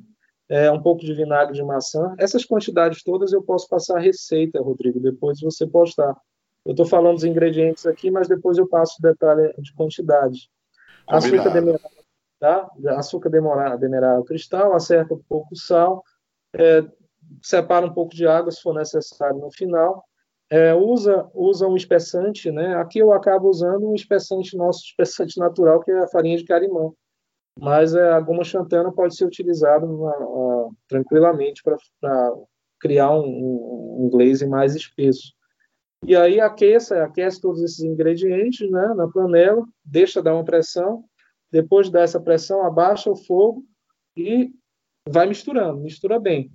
[0.52, 2.14] é, um pouco de vinagre de maçã.
[2.18, 6.14] Essas quantidades todas eu posso passar a receita, Rodrigo, depois você postar.
[6.62, 10.50] Eu estou falando dos ingredientes aqui, mas depois eu passo o detalhe de quantidade.
[11.08, 11.90] Açúcar demerara,
[12.38, 12.70] tá?
[12.88, 16.04] Açúcar demerara, demerara cristal, acerta um pouco sal,
[16.54, 16.84] é,
[17.42, 20.04] separa um pouco de água se for necessário no final.
[20.50, 22.76] É, usa, usa um espessante, né?
[22.76, 26.92] Aqui eu acabo usando um espessante nosso, espessante natural, que é a farinha de carimã
[27.58, 29.86] mas é, a goma xantana pode ser utilizada
[30.88, 32.32] tranquilamente para
[32.80, 35.32] criar um, um, glaze mais espesso.
[36.04, 41.04] E aí aqueça, aquece todos esses ingredientes né, na panela, deixa dar uma pressão,
[41.50, 43.64] depois dessa pressão abaixa o fogo
[44.16, 44.50] e
[45.08, 46.50] vai misturando, mistura bem.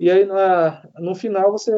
[0.00, 1.70] E aí, na, no final, você,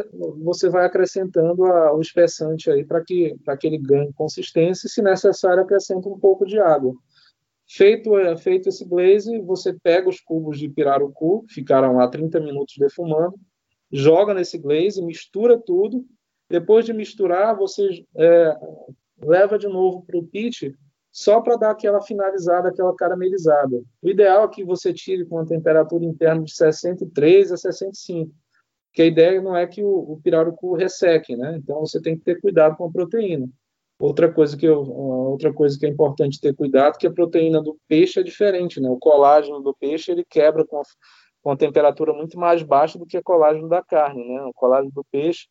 [0.44, 5.02] você vai acrescentando a, o espessante aí para que, que ele ganhe consistência e, se
[5.02, 6.94] necessário, acrescenta um pouco de água.
[7.74, 12.74] Feito, é, feito esse glaze, você pega os cubos de pirarucu, ficaram lá 30 minutos
[12.78, 13.34] defumando,
[13.90, 16.04] joga nesse glaze, mistura tudo.
[16.50, 18.56] Depois de misturar, você é,
[19.24, 20.76] leva de novo para o pit
[21.10, 23.82] só para dar aquela finalizada, aquela caramelizada.
[24.02, 28.30] O ideal é que você tire com a temperatura interna de 63 a 65,
[28.92, 31.56] que a ideia não é que o, o pirarucu resseque, né?
[31.56, 33.48] Então você tem que ter cuidado com a proteína.
[34.02, 37.78] Outra coisa que eu, outra coisa que é importante ter cuidado que a proteína do
[37.86, 38.90] peixe é diferente, né?
[38.90, 40.82] O colágeno do peixe ele quebra com a,
[41.40, 44.42] com a temperatura muito mais baixa do que o colágeno da carne, né?
[44.42, 45.46] O colágeno do peixe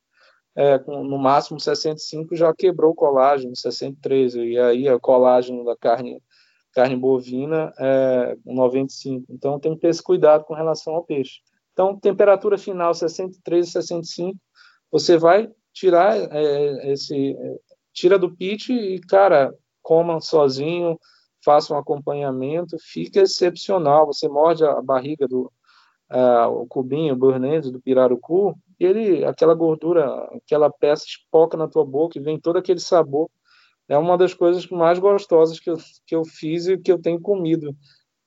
[0.54, 5.78] é, com, no máximo 65 já quebrou o colágeno, 63, e aí o colágeno da
[5.78, 6.22] carne,
[6.74, 9.28] carne bovina é 95.
[9.30, 11.40] Então tem que ter esse cuidado com relação ao peixe.
[11.72, 14.38] Então, temperatura final 63 e 65,
[14.92, 17.34] você vai tirar é, esse
[17.94, 21.00] tira do pit e cara, coma sozinho,
[21.44, 24.06] faça um acompanhamento, fica excepcional.
[24.08, 25.52] Você morde a barriga do
[26.12, 31.86] uh, o cubinho, o burnedo do pirarucu, ele, aquela gordura, aquela peça espoca na tua
[31.86, 33.30] boca e vem todo aquele sabor.
[33.88, 37.20] É uma das coisas mais gostosas que eu, que eu fiz e que eu tenho
[37.20, 37.76] comido.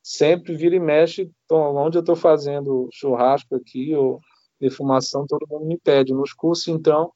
[0.02, 4.20] Sempre vira e mexe, onde eu estou fazendo churrasco aqui ou
[4.60, 6.12] defumação, todo mundo me pede.
[6.12, 7.12] Nos cursos, então,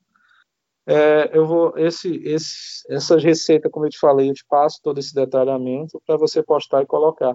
[0.91, 4.99] é, eu vou esse, esse, essas receitas, como eu te falei, eu te passo todo
[4.99, 7.35] esse detalhamento para você postar e colocar.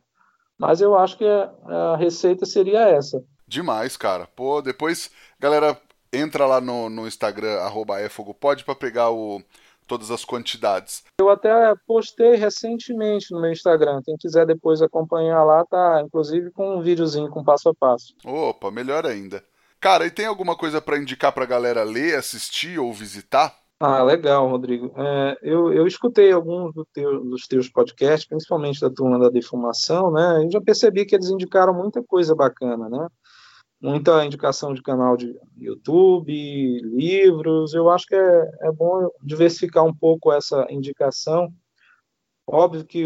[0.57, 1.53] Mas eu acho que a,
[1.93, 3.23] a receita seria essa.
[3.47, 4.27] Demais, cara.
[4.35, 5.79] Pô, depois, galera,
[6.11, 7.59] entra lá no, no Instagram,
[8.03, 9.39] efogopod, para pegar o,
[9.87, 11.03] todas as quantidades.
[11.21, 11.51] Eu até
[11.85, 14.01] postei recentemente no meu Instagram.
[14.03, 18.15] Quem quiser depois acompanhar lá, tá inclusive com um videozinho com passo a passo.
[18.25, 19.43] Opa, melhor ainda.
[19.83, 23.53] Cara, e tem alguma coisa para indicar pra galera ler, assistir ou visitar?
[23.81, 24.93] Ah, legal, Rodrigo.
[24.95, 30.09] É, eu, eu escutei alguns do teu, dos teus podcasts, principalmente da turma da defumação,
[30.09, 30.45] né?
[30.45, 33.09] E já percebi que eles indicaram muita coisa bacana, né?
[33.81, 36.31] Muita indicação de canal de YouTube,
[36.81, 37.73] livros.
[37.73, 41.53] Eu acho que é, é bom diversificar um pouco essa indicação.
[42.47, 43.03] Óbvio que,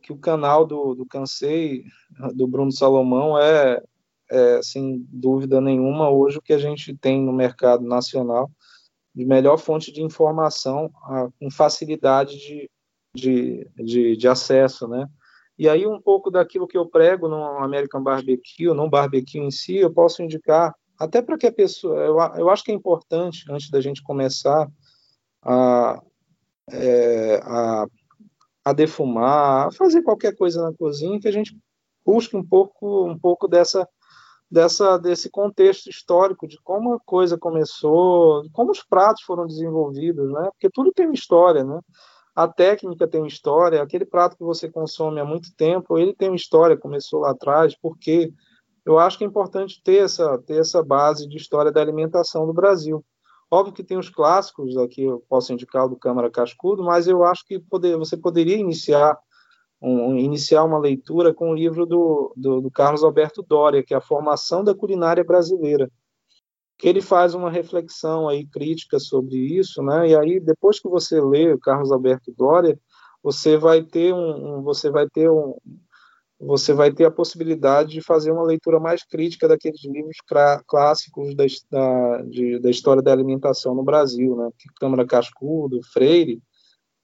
[0.00, 1.82] que o canal do, do Cansei,
[2.32, 3.82] do Bruno Salomão, é,
[4.32, 8.50] é, sem dúvida nenhuma, hoje o que a gente tem no mercado nacional
[9.14, 12.70] de melhor fonte de informação a, com facilidade de,
[13.14, 15.06] de, de, de, acesso, né?
[15.58, 19.76] E aí um pouco daquilo que eu prego no American Barbecue, no barbecue em si,
[19.76, 23.70] eu posso indicar até para que a pessoa, eu, eu acho que é importante antes
[23.70, 24.66] da gente começar
[25.42, 26.02] a,
[26.70, 27.86] é, a,
[28.64, 31.54] a defumar, a fazer qualquer coisa na cozinha, que a gente
[32.04, 33.86] busque um pouco um pouco dessa
[34.52, 40.50] dessa, desse contexto histórico de como a coisa começou, como os pratos foram desenvolvidos, né?
[40.52, 41.80] Porque tudo tem uma história, né?
[42.36, 46.28] A técnica tem uma história, aquele prato que você consome há muito tempo, ele tem
[46.28, 48.30] uma história, começou lá atrás, porque
[48.84, 52.52] eu acho que é importante ter essa, ter essa base de história da alimentação do
[52.52, 53.02] Brasil.
[53.50, 57.24] Óbvio que tem os clássicos, aqui eu posso indicar o do Câmara Cascudo, mas eu
[57.24, 59.18] acho que poder, você poderia iniciar
[59.82, 63.96] um, iniciar uma leitura com o livro do, do, do, Carlos Alberto Doria, que é
[63.96, 65.90] a formação da culinária brasileira,
[66.78, 70.10] que ele faz uma reflexão aí crítica sobre isso, né?
[70.10, 72.78] E aí depois que você lê o Carlos Alberto Doria,
[73.22, 75.56] você vai ter um, um você vai ter um
[76.44, 80.16] você vai ter a possibilidade de fazer uma leitura mais crítica daqueles livros
[80.66, 84.50] clássicos da, da, de, da história da alimentação no Brasil, né?
[84.80, 86.42] Câmara Cascudo, Freire,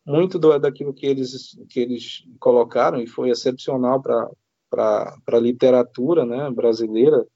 [0.09, 6.51] muito do, daquilo que eles, que eles colocaram, e foi excepcional para a literatura né,
[6.51, 7.27] brasileira,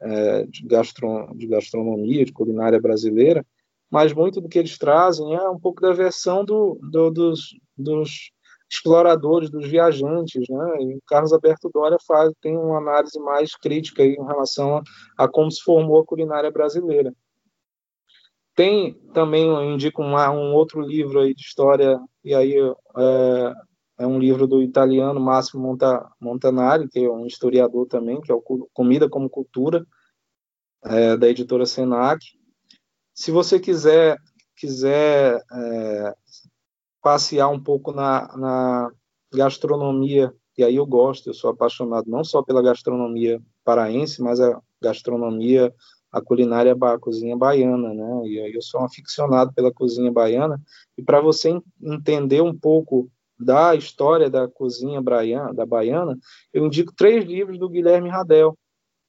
[0.00, 3.44] é, de, gastro, de gastronomia, de culinária brasileira,
[3.90, 8.32] mas muito do que eles trazem é um pouco da versão do, do, dos, dos
[8.70, 10.76] exploradores, dos viajantes, né?
[10.80, 14.82] E o Carlos Alberto Doria faz, tem uma análise mais crítica em relação a,
[15.24, 17.14] a como se formou a culinária brasileira.
[18.54, 23.54] Tem também, eu indico um, outro livro aí de história, e aí é,
[23.98, 28.34] é um livro do italiano Massimo Monta, Montanari, que é um historiador também, que é
[28.34, 29.84] o Comida como Cultura,
[30.84, 32.24] é, da editora Senac.
[33.12, 34.16] Se você quiser
[34.56, 36.14] quiser é,
[37.02, 38.90] passear um pouco na, na
[39.32, 44.60] gastronomia, e aí eu gosto, eu sou apaixonado não só pela gastronomia paraense, mas a
[44.80, 45.74] gastronomia
[46.14, 48.28] a culinária, a cozinha baiana, né?
[48.28, 50.62] E aí eu sou um aficionado pela cozinha baiana.
[50.96, 56.16] E para você entender um pouco da história da cozinha baiana, da baiana,
[56.52, 58.56] eu indico três livros do Guilherme Radel,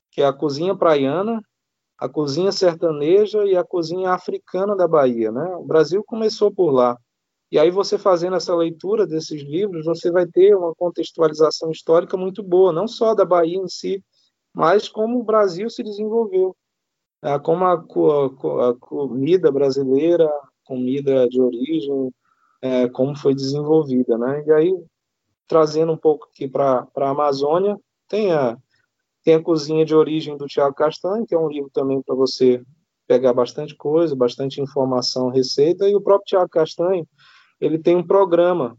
[0.09, 1.39] que é a Cozinha Praiana,
[1.95, 5.55] a cozinha sertaneja e a cozinha africana da Bahia, né?
[5.57, 6.97] O Brasil começou por lá.
[7.51, 12.41] E aí você fazendo essa leitura desses livros, você vai ter uma contextualização histórica muito
[12.41, 14.03] boa, não só da Bahia em si,
[14.51, 16.55] mas como o Brasil se desenvolveu,
[17.39, 20.29] como a, a, a comida brasileira,
[20.63, 22.13] comida de origem,
[22.61, 24.43] é, como foi desenvolvida, né?
[24.45, 24.85] E aí
[25.47, 27.77] trazendo um pouco aqui para a Amazônia,
[28.07, 28.57] tem a
[29.23, 32.61] tem a Cozinha de Origem do Tiago Castanho, que é um livro também para você
[33.07, 37.07] pegar bastante coisa, bastante informação, receita, e o próprio Tiago Castanho,
[37.59, 38.77] ele tem um programa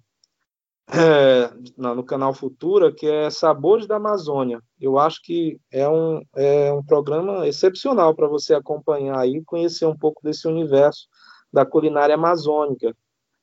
[0.88, 4.60] é, no canal Futura que é Sabores da Amazônia.
[4.80, 9.96] Eu acho que é um, é um programa excepcional para você acompanhar e conhecer um
[9.96, 11.08] pouco desse universo
[11.52, 12.94] da culinária amazônica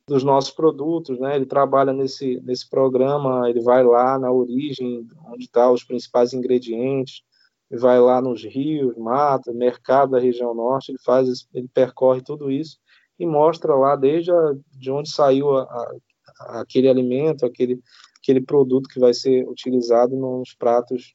[0.07, 1.35] dos nossos produtos, né?
[1.35, 6.33] Ele trabalha nesse nesse programa, ele vai lá na origem, onde estão tá os principais
[6.33, 7.23] ingredientes,
[7.71, 12.77] vai lá nos rios, mata, mercado da região norte, ele faz, ele percorre tudo isso
[13.17, 15.95] e mostra lá desde a, de onde saiu a, a,
[16.39, 17.81] aquele alimento, aquele
[18.23, 21.13] aquele produto que vai ser utilizado nos pratos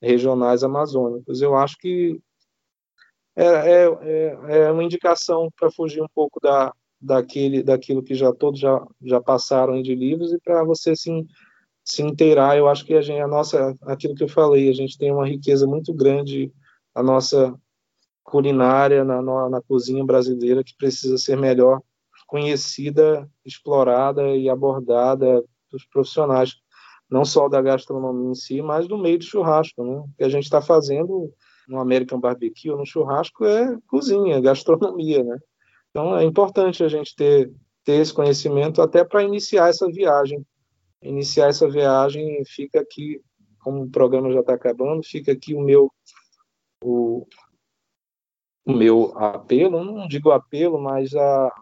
[0.00, 1.40] regionais amazônicos.
[1.40, 2.20] Eu acho que
[3.34, 8.30] é, é, é, é uma indicação para fugir um pouco da, daquele, daquilo que já
[8.32, 11.10] todos já, já passaram de livros e para você se,
[11.82, 14.98] se inteirar, eu acho que a, gente, a nossa, aquilo que eu falei, a gente
[14.98, 16.52] tem uma riqueza muito grande,
[16.94, 17.54] a nossa
[18.22, 21.80] culinária na, na, na cozinha brasileira que precisa ser melhor
[22.30, 26.54] conhecida, explorada e abordada dos profissionais,
[27.10, 29.98] não só da gastronomia em si, mas do meio do churrasco, né?
[29.98, 31.34] O que a gente está fazendo
[31.66, 35.38] no American Barbecue, no churrasco, é cozinha, gastronomia, né?
[35.90, 37.52] Então é importante a gente ter,
[37.84, 40.46] ter esse conhecimento até para iniciar essa viagem.
[41.02, 43.20] Iniciar essa viagem fica aqui,
[43.58, 45.90] como o programa já está acabando, fica aqui o meu
[46.82, 47.26] o,
[48.64, 51.52] o meu apelo, não digo apelo, mas a,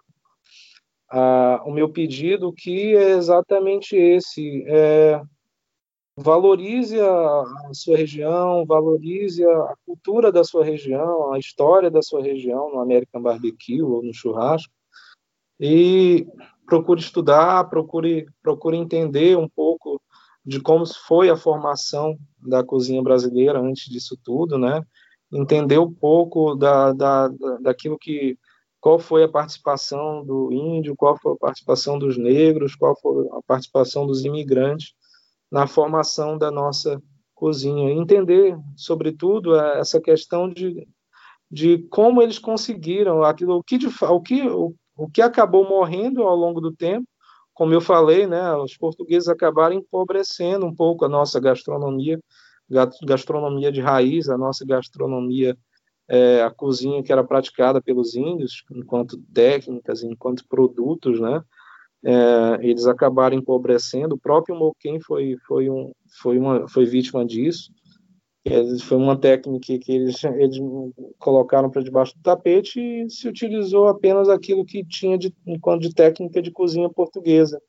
[1.64, 5.20] o meu pedido que é exatamente esse, é,
[6.16, 12.02] valorize a, a, sua região, valorize a, a, cultura da sua região, a história da
[12.02, 14.72] sua região no American Barbecue ou no churrasco
[15.60, 16.26] e
[16.66, 20.00] procure estudar, procure procure entender um pouco
[20.44, 24.82] de como foi a formação da cozinha brasileira antes disso tudo, né?
[25.32, 27.28] Entender um pouco da, da,
[27.60, 28.38] daquilo que
[28.80, 33.40] qual foi a participação do índio, qual foi a participação dos negros, qual foi a
[33.46, 34.92] participação dos imigrantes
[35.50, 37.00] na formação da nossa
[37.34, 37.92] cozinha.
[37.92, 40.86] Entender, sobretudo, é, essa questão de,
[41.50, 46.36] de como eles conseguiram aquilo, o que, o, que, o, o que acabou morrendo ao
[46.36, 47.06] longo do tempo,
[47.54, 52.20] como eu falei, né, os portugueses acabaram empobrecendo um pouco a nossa gastronomia,
[53.04, 55.56] gastronomia de raiz, a nossa gastronomia,
[56.08, 61.42] é, a cozinha que era praticada pelos índios, enquanto técnicas, enquanto produtos, né,
[62.04, 64.14] é, eles acabaram empobrecendo.
[64.14, 67.70] O próprio Moquem foi, foi, um, foi, uma, foi vítima disso.
[68.82, 70.58] foi uma técnica que eles, eles
[71.18, 75.94] colocaram para debaixo do tapete e se utilizou apenas aquilo que tinha de, enquanto de
[75.94, 77.60] técnica de cozinha portuguesa.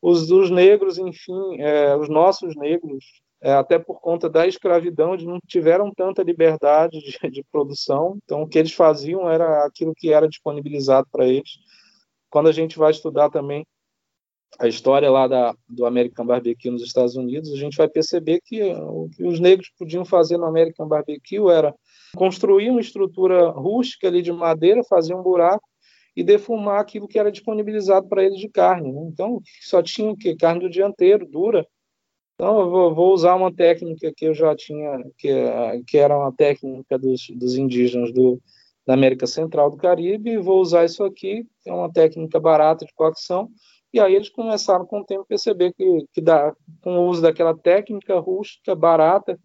[0.00, 5.26] Os dos negros, enfim, é, os nossos negros, é, até por conta da escravidão, eles
[5.26, 10.12] não tiveram tanta liberdade de, de produção, então o que eles faziam era aquilo que
[10.12, 11.58] era disponibilizado para eles.
[12.30, 13.66] Quando a gente vai estudar também
[14.58, 18.62] a história lá da, do American Barbecue nos Estados Unidos, a gente vai perceber que
[18.62, 21.74] o que os negros podiam fazer no American Barbecue era
[22.14, 25.66] construir uma estrutura rústica ali de madeira, fazer um buraco
[26.14, 28.92] e defumar aquilo que era disponibilizado para eles de carne.
[28.92, 29.02] Né?
[29.10, 30.36] Então, só tinha o que?
[30.36, 31.66] Carne do dianteiro, dura.
[32.42, 35.32] Então, eu vou, usar uma técnica que eu já tinha, que,
[35.86, 38.42] que era uma técnica dos, dos indígenas do,
[38.84, 42.92] da América Central do Caribe, e vou usar isso aqui, é uma técnica barata de
[42.94, 43.48] cocção,
[43.92, 47.22] e aí eles começaram com o tempo a perceber que, que dá, com o uso
[47.22, 49.38] daquela técnica rústica, barata,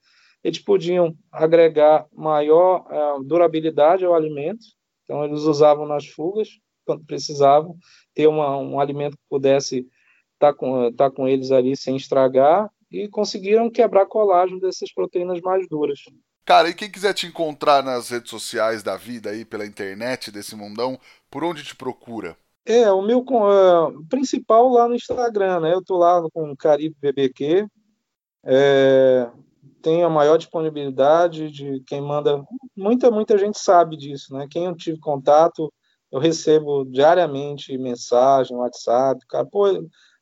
[0.44, 4.65] eles podiam agregar maior uh, durabilidade ao alimento.
[5.03, 6.49] Então eles usavam nas fugas
[6.84, 7.78] quando precisavam
[8.15, 9.86] ter uma, um alimento que pudesse
[10.34, 15.39] estar tá com, tá com eles ali sem estragar e conseguiram quebrar colágeno dessas proteínas
[15.41, 15.99] mais duras.
[16.45, 20.55] Cara, e quem quiser te encontrar nas redes sociais da vida aí, pela internet, desse
[20.55, 20.97] mundão,
[21.30, 22.38] por onde te procura?
[22.65, 25.73] É, o meu uh, principal lá no Instagram, né?
[25.73, 27.68] Eu tô lá com o Caribe BBQ,
[28.45, 29.30] é,
[29.81, 32.41] tenho a maior disponibilidade de quem manda.
[32.76, 34.47] Muita, muita gente sabe disso, né?
[34.49, 35.72] Quem eu tive contato,
[36.11, 39.68] eu recebo diariamente mensagem, WhatsApp, cara, pô,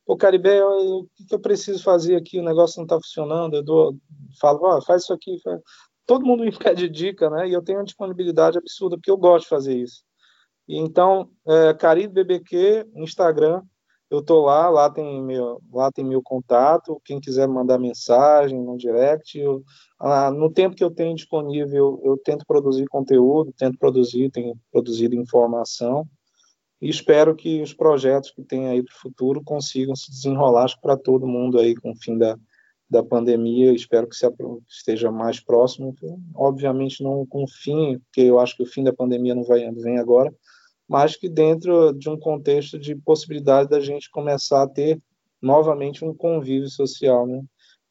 [0.06, 2.40] pô Caribe, o que, eu preciso fazer aqui?
[2.40, 3.56] O negócio não está funcionando.
[3.56, 3.96] Eu dou,
[4.40, 5.40] falo, ó, faz isso aqui.
[5.44, 5.60] Faz...
[6.06, 7.48] todo mundo me pede dica, né?
[7.50, 10.04] E eu tenho uma disponibilidade absurda, porque eu gosto de fazer isso.
[10.68, 13.62] E então, é, Caribe BBQ, Instagram,
[14.10, 18.78] eu tô lá, lá tem meu, lá tem meu contato, quem quiser mandar mensagem no
[18.78, 19.64] direct, eu,
[20.00, 25.16] ah, no tempo que eu tenho disponível, eu tento produzir conteúdo, tento produzir, tenho produzido
[25.16, 26.08] informação,
[26.86, 30.96] e espero que os projetos que tem aí para o futuro consigam se desenrolar para
[30.96, 32.38] todo mundo aí com o fim da,
[32.88, 34.28] da pandemia, espero que se,
[34.70, 35.96] esteja mais próximo,
[36.36, 39.68] obviamente não com o fim, porque eu acho que o fim da pandemia não vai
[39.72, 40.32] vem agora,
[40.88, 45.02] mas que dentro de um contexto de possibilidade da gente começar a ter
[45.42, 47.44] novamente um convívio social, né?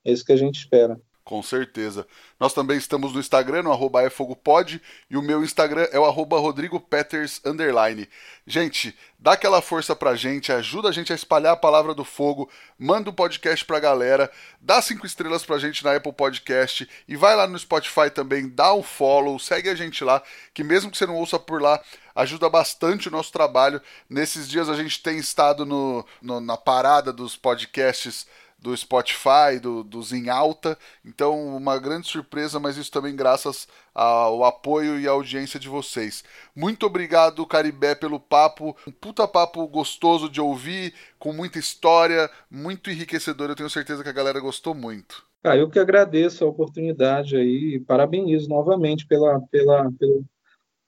[0.04, 1.00] É isso que a gente espera.
[1.24, 2.06] Com certeza.
[2.38, 4.78] Nós também estamos no Instagram, no arroba efogopod,
[5.08, 8.06] e o meu Instagram é o arroba rodrigopeters, underline.
[8.46, 12.50] Gente, dá aquela força pra gente, ajuda a gente a espalhar a palavra do fogo,
[12.78, 14.30] manda o um podcast pra galera,
[14.60, 18.74] dá cinco estrelas pra gente na Apple Podcast, e vai lá no Spotify também, dá
[18.74, 20.22] um follow, segue a gente lá,
[20.52, 21.82] que mesmo que você não ouça por lá,
[22.14, 23.80] ajuda bastante o nosso trabalho.
[24.10, 28.26] Nesses dias a gente tem estado no, no na parada dos podcasts
[28.64, 30.78] do Spotify, do, dos em alta.
[31.04, 36.24] Então, uma grande surpresa, mas isso também graças ao apoio e à audiência de vocês.
[36.56, 38.74] Muito obrigado, Caribé, pelo papo.
[38.88, 43.50] Um puta papo gostoso de ouvir, com muita história, muito enriquecedor.
[43.50, 45.22] Eu tenho certeza que a galera gostou muito.
[45.44, 49.90] Ah, eu que agradeço a oportunidade aí, parabenizo novamente pela, pela,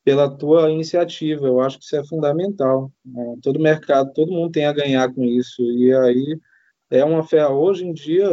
[0.02, 1.46] pela tua iniciativa.
[1.46, 2.90] Eu acho que isso é fundamental.
[3.04, 3.36] Né?
[3.42, 5.60] Todo mercado, todo mundo tem a ganhar com isso.
[5.60, 6.40] E aí
[6.90, 7.46] é uma fé.
[7.48, 8.28] Hoje em dia,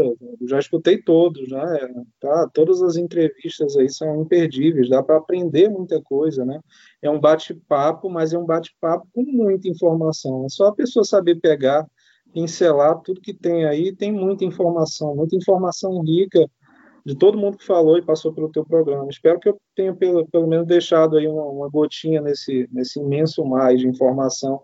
[0.47, 2.05] já escutei todos, né?
[2.19, 6.59] Tá, todas as entrevistas aí são imperdíveis, dá para aprender muita coisa, né?
[7.01, 10.45] É um bate-papo, mas é um bate-papo com muita informação.
[10.45, 11.85] É só a pessoa saber pegar,
[12.33, 16.47] pincelar tudo que tem aí, tem muita informação, muita informação rica
[17.05, 19.07] de todo mundo que falou e passou pelo teu programa.
[19.09, 23.43] Espero que eu tenha pelo, pelo menos deixado aí uma, uma gotinha nesse, nesse imenso
[23.43, 24.61] mar de informação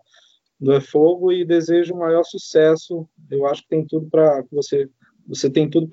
[0.60, 3.08] do É Fogo e desejo o maior sucesso.
[3.30, 4.90] Eu acho que tem tudo para você
[5.28, 5.88] você tem tudo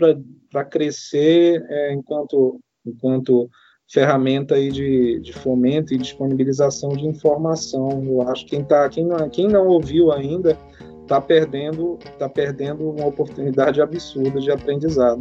[0.50, 3.50] para crescer é, enquanto enquanto
[3.88, 8.02] ferramenta aí de, de fomento e disponibilização de informação.
[8.04, 10.58] Eu acho que quem tá quem não, quem não ouviu ainda
[11.02, 15.20] está perdendo tá perdendo uma oportunidade absurda de aprendizado.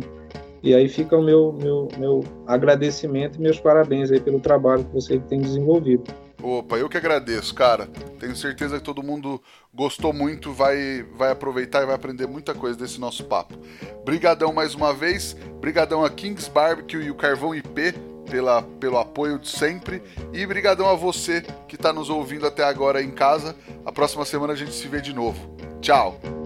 [0.64, 4.94] E aí fica o meu, meu, meu agradecimento e meus parabéns aí pelo trabalho que
[4.94, 6.04] você tem desenvolvido.
[6.46, 7.88] Opa, eu que agradeço, cara.
[8.20, 9.42] Tenho certeza que todo mundo
[9.74, 13.58] gostou muito, vai, vai aproveitar e vai aprender muita coisa desse nosso papo.
[14.06, 17.96] Brigadão mais uma vez, brigadão a Kings Barbecue e o Carvão IP
[18.30, 23.02] pela, pelo apoio de sempre e brigadão a você que está nos ouvindo até agora
[23.02, 23.56] em casa.
[23.84, 25.58] A próxima semana a gente se vê de novo.
[25.82, 26.45] Tchau!